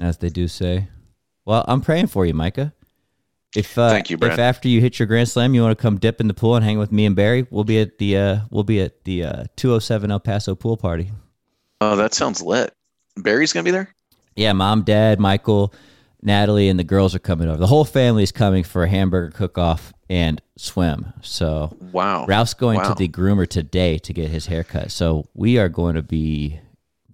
as 0.01 0.19
they 0.19 0.29
do 0.31 0.49
say. 0.49 0.89
Well, 1.45 1.65
I'm 1.69 1.81
praying 1.83 2.07
for 2.07 2.25
you, 2.25 2.33
Micah. 2.33 2.73
If 3.57 3.79
uh, 3.79 3.89
Thank 3.91 4.11
you, 4.11 4.19
if 4.21 4.39
after 4.39 4.69
you 4.69 4.81
hit 4.81 4.99
your 4.99 5.07
grand 5.07 5.29
slam, 5.29 5.55
you 5.55 5.63
want 5.63 5.77
to 5.79 5.81
come 5.81 5.99
dip 5.99 6.21
in 6.21 6.27
the 6.27 6.35
pool 6.35 6.57
and 6.57 6.65
hang 6.65 6.79
with 6.79 6.91
me 6.91 7.07
and 7.07 7.15
Barry, 7.15 7.47
we'll 7.51 7.65
be 7.65 7.81
at 7.81 7.99
the 7.99 8.17
uh, 8.17 8.39
we'll 8.51 8.65
be 8.65 8.81
at 8.81 9.05
the 9.05 9.25
uh, 9.25 9.45
207 9.57 10.11
El 10.11 10.21
Paso 10.21 10.55
pool 10.55 10.77
party. 10.77 11.13
Oh, 11.81 11.97
that 11.97 12.15
sounds 12.15 12.43
lit. 12.43 12.73
Barry's 13.17 13.53
gonna 13.53 13.65
be 13.65 13.71
there. 13.71 13.95
Yeah, 14.35 14.53
mom, 14.53 14.83
dad, 14.83 15.21
Michael, 15.21 15.73
Natalie, 16.21 16.69
and 16.69 16.79
the 16.79 16.85
girls 16.85 17.15
are 17.15 17.21
coming 17.21 17.49
over. 17.49 17.57
The 17.59 17.69
whole 17.69 17.85
family 17.85 18.25
is 18.25 18.33
coming 18.33 18.65
for 18.65 18.83
a 18.83 18.89
hamburger 18.89 19.31
cook-off 19.31 19.93
and 20.11 20.43
swim. 20.57 21.13
So 21.23 21.77
Wow. 21.93 22.27
Ralph's 22.27 22.55
going 22.55 22.79
Wow. 22.79 22.89
to 22.89 22.95
the 22.95 23.09
groomer 23.09 23.47
today 23.47 23.99
to 23.99 24.13
get 24.13 24.31
his 24.31 24.47
haircut. 24.47 24.91
So 24.91 25.29
we 25.35 25.59
are 25.59 25.69
going 25.69 25.95
to 25.95 26.03
be 26.03 26.59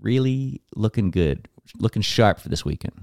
really 0.00 0.62
looking 0.74 1.10
good, 1.10 1.46
looking 1.78 2.00
sharp 2.00 2.40
for 2.40 2.48
this 2.48 2.64
weekend. 2.64 2.94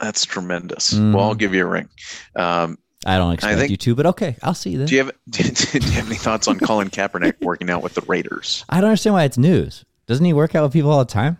That's 0.00 0.24
tremendous. 0.24 0.94
Mhm. 0.94 1.14
Well, 1.14 1.24
I'll 1.24 1.34
give 1.34 1.54
you 1.54 1.64
a 1.64 1.68
ring. 1.68 1.88
Um, 2.34 2.78
I 3.04 3.18
don't 3.18 3.32
expect 3.34 3.54
I 3.54 3.58
think- 3.58 3.70
you 3.70 3.76
to, 3.76 3.94
but 3.94 4.06
okay, 4.06 4.36
I'll 4.42 4.54
see 4.54 4.70
you 4.70 4.78
then. 4.78 4.86
do 4.88 4.94
you 4.96 5.04
have 5.04 5.12
do 5.30 5.42
you 5.42 5.92
have 5.92 6.06
any 6.06 6.16
thoughts 6.16 6.48
on 6.48 6.58
Colin 6.58 6.90
Kaepernick 6.90 7.34
working 7.40 7.70
out 7.70 7.82
with 7.82 7.94
the 7.94 8.02
Raiders? 8.02 8.64
I 8.68 8.80
don't 8.80 8.88
understand 8.90 9.14
why 9.14 9.24
it's 9.24 9.38
news. 9.38 9.84
Doesn't 10.06 10.24
he 10.24 10.32
work 10.32 10.54
out 10.54 10.62
with 10.64 10.72
people 10.72 10.90
all 10.90 10.98
the 11.04 11.04
time? 11.12 11.38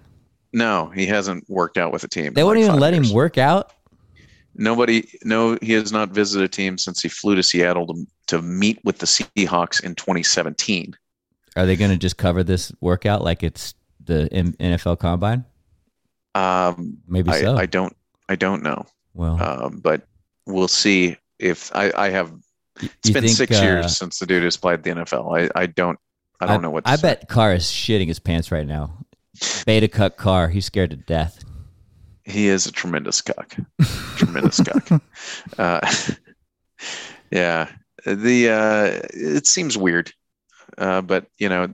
No, 0.53 0.87
he 0.95 1.07
hasn't 1.07 1.49
worked 1.51 1.77
out 1.77 1.93
with 1.93 2.03
a 2.05 2.09
team. 2.09 2.33
They 2.35 2.43
won't 2.45 2.59
like 2.59 2.67
even 2.69 2.81
let 2.81 2.95
years. 2.95 3.11
him 3.11 3.15
work 3.15 3.37
out. 3.39 3.73
Nobody, 4.59 5.07
no, 5.23 5.59
he 5.61 5.73
has 5.73 5.93
not 5.93 6.09
visited 6.11 6.45
a 6.45 6.49
team 6.49 6.79
since 6.79 7.03
he 7.03 7.09
flew 7.11 7.35
to 7.35 7.43
Seattle 7.43 7.87
to, 7.89 8.07
to 8.29 8.43
meet 8.43 8.79
with 8.85 8.99
the 8.99 9.05
Seahawks 9.07 9.85
in 9.85 9.95
2017. 9.97 10.97
Are 11.57 11.67
they 11.67 11.77
going 11.77 11.91
to 11.91 11.99
just 11.99 12.17
cover 12.17 12.43
this 12.43 12.73
workout 12.81 13.23
like 13.23 13.43
it's 13.43 13.75
the 14.03 14.29
M- 14.33 14.55
NFL 14.55 14.99
Combine? 14.99 15.45
Um, 16.35 16.99
Maybe 17.07 17.31
I, 17.31 17.41
so. 17.43 17.57
I 17.57 17.67
don't, 17.67 17.95
I 18.29 18.37
don't 18.37 18.63
know, 18.63 18.87
well, 19.15 19.41
um, 19.43 19.79
but 19.79 20.03
we'll 20.47 20.69
see 20.69 21.17
if 21.39 21.75
I, 21.75 21.93
I 21.97 22.09
have. 22.11 22.33
It's 22.81 23.11
been 23.11 23.25
think, 23.25 23.37
six 23.37 23.59
uh, 23.59 23.63
years 23.63 23.97
since 23.97 24.19
the 24.19 24.27
dude 24.27 24.43
has 24.43 24.57
played 24.57 24.83
the 24.83 24.91
NFL. 24.91 25.51
I, 25.57 25.61
I 25.61 25.67
don't, 25.67 25.99
I 26.41 26.47
don't 26.47 26.61
know 26.61 26.71
what. 26.71 26.85
To 26.85 26.91
I 26.91 26.97
say. 26.97 27.03
bet 27.03 27.29
Carr 27.29 27.55
is 27.55 27.65
shitting 27.65 28.09
his 28.09 28.19
pants 28.19 28.51
right 28.53 28.67
now. 28.67 28.99
Beta 29.65 29.89
cut 29.89 30.17
Carr. 30.17 30.49
He's 30.49 30.67
scared 30.67 30.91
to 30.91 30.97
death. 30.97 31.43
he 32.25 32.49
is 32.49 32.67
a 32.67 32.73
tremendous 32.73 33.23
cock, 33.23 33.57
tremendous 34.17 34.61
cock. 34.61 35.03
Uh, 35.59 35.81
yeah, 37.31 37.71
the 38.05 38.51
uh, 38.51 39.01
it 39.15 39.47
seems 39.47 39.79
weird, 39.79 40.13
uh, 40.77 41.01
but 41.01 41.27
you 41.39 41.49
know, 41.49 41.69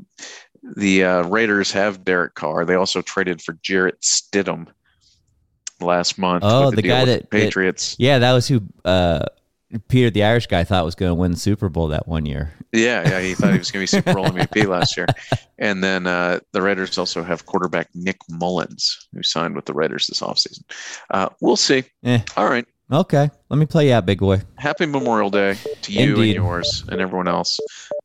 the 0.76 1.04
uh, 1.04 1.22
Raiders 1.24 1.72
have 1.72 2.04
Derek 2.04 2.34
Carr. 2.34 2.64
They 2.64 2.74
also 2.74 3.02
traded 3.02 3.42
for 3.42 3.58
Jarrett 3.62 4.00
Stidham 4.00 4.68
last 5.82 6.18
month. 6.18 6.42
Oh, 6.46 6.66
with 6.66 6.76
the 6.76 6.82
deal 6.82 6.94
guy 6.96 7.04
that- 7.04 7.20
the 7.22 7.26
Patriots. 7.26 7.96
Yeah, 7.98 8.18
that 8.20 8.32
was 8.32 8.48
who 8.48 8.62
uh, 8.84 9.24
Peter 9.88 10.10
the 10.10 10.24
Irish 10.24 10.46
guy 10.46 10.64
thought 10.64 10.84
was 10.84 10.94
going 10.94 11.10
to 11.10 11.14
win 11.14 11.30
the 11.32 11.36
Super 11.38 11.68
Bowl 11.68 11.88
that 11.88 12.06
one 12.06 12.26
year. 12.26 12.52
Yeah, 12.72 13.08
yeah, 13.08 13.20
he 13.20 13.34
thought 13.34 13.52
he 13.52 13.58
was 13.58 13.70
going 13.70 13.86
to 13.86 13.92
be 13.92 13.98
Super 13.98 14.14
Bowl 14.14 14.26
MVP 14.26 14.66
last 14.68 14.96
year. 14.96 15.06
And 15.58 15.82
then 15.82 16.06
uh, 16.06 16.40
the 16.52 16.62
Raiders 16.62 16.96
also 16.98 17.22
have 17.22 17.46
quarterback 17.46 17.88
Nick 17.94 18.18
Mullens, 18.30 19.08
who 19.14 19.22
signed 19.22 19.54
with 19.54 19.64
the 19.66 19.74
Raiders 19.74 20.06
this 20.06 20.20
offseason. 20.20 20.62
Uh, 21.10 21.28
we'll 21.40 21.56
see. 21.56 21.84
Eh. 22.04 22.20
All 22.36 22.48
right. 22.48 22.66
Okay, 22.90 23.30
let 23.48 23.56
me 23.56 23.64
play 23.64 23.88
you 23.88 23.94
out, 23.94 24.04
big 24.04 24.18
boy. 24.18 24.42
Happy 24.58 24.84
Memorial 24.84 25.30
Day 25.30 25.56
to 25.82 25.92
you 25.92 26.10
Indeed. 26.14 26.36
and 26.36 26.44
yours 26.44 26.84
and 26.88 27.00
everyone 27.00 27.26
else. 27.26 27.58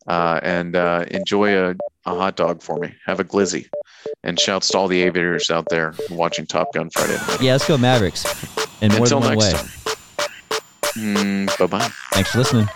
Uh, 0.08 0.40
and 0.44 0.78
uh, 0.78 1.04
enjoy 1.12 1.54
a, 1.58 1.76
a 2.06 2.16
hot 2.16 2.38
dog 2.38 2.62
for 2.62 2.78
me. 2.80 2.94
Have 3.06 3.20
a 3.20 3.26
glizzy. 3.26 3.68
And 4.24 4.40
shouts 4.40 4.68
to 4.70 4.78
all 4.78 4.88
the 4.88 5.02
aviators 5.04 5.50
out 5.50 5.68
there 5.70 5.94
watching 6.12 6.46
Top 6.46 6.74
Gun 6.74 6.90
Friday. 6.90 7.18
Yeah, 7.42 7.54
let's 7.54 7.68
go 7.68 7.78
Mavericks. 7.78 8.26
And 8.82 8.92
more 8.94 9.04
Until 9.04 9.20
than 9.20 9.38
one 9.38 9.38
next 9.38 9.54
way. 9.54 9.60
time. 9.60 9.70
Mm, 10.98 11.58
bye 11.60 11.68
bye. 11.68 11.90
Thanks 12.14 12.32
for 12.32 12.40
listening. 12.40 12.68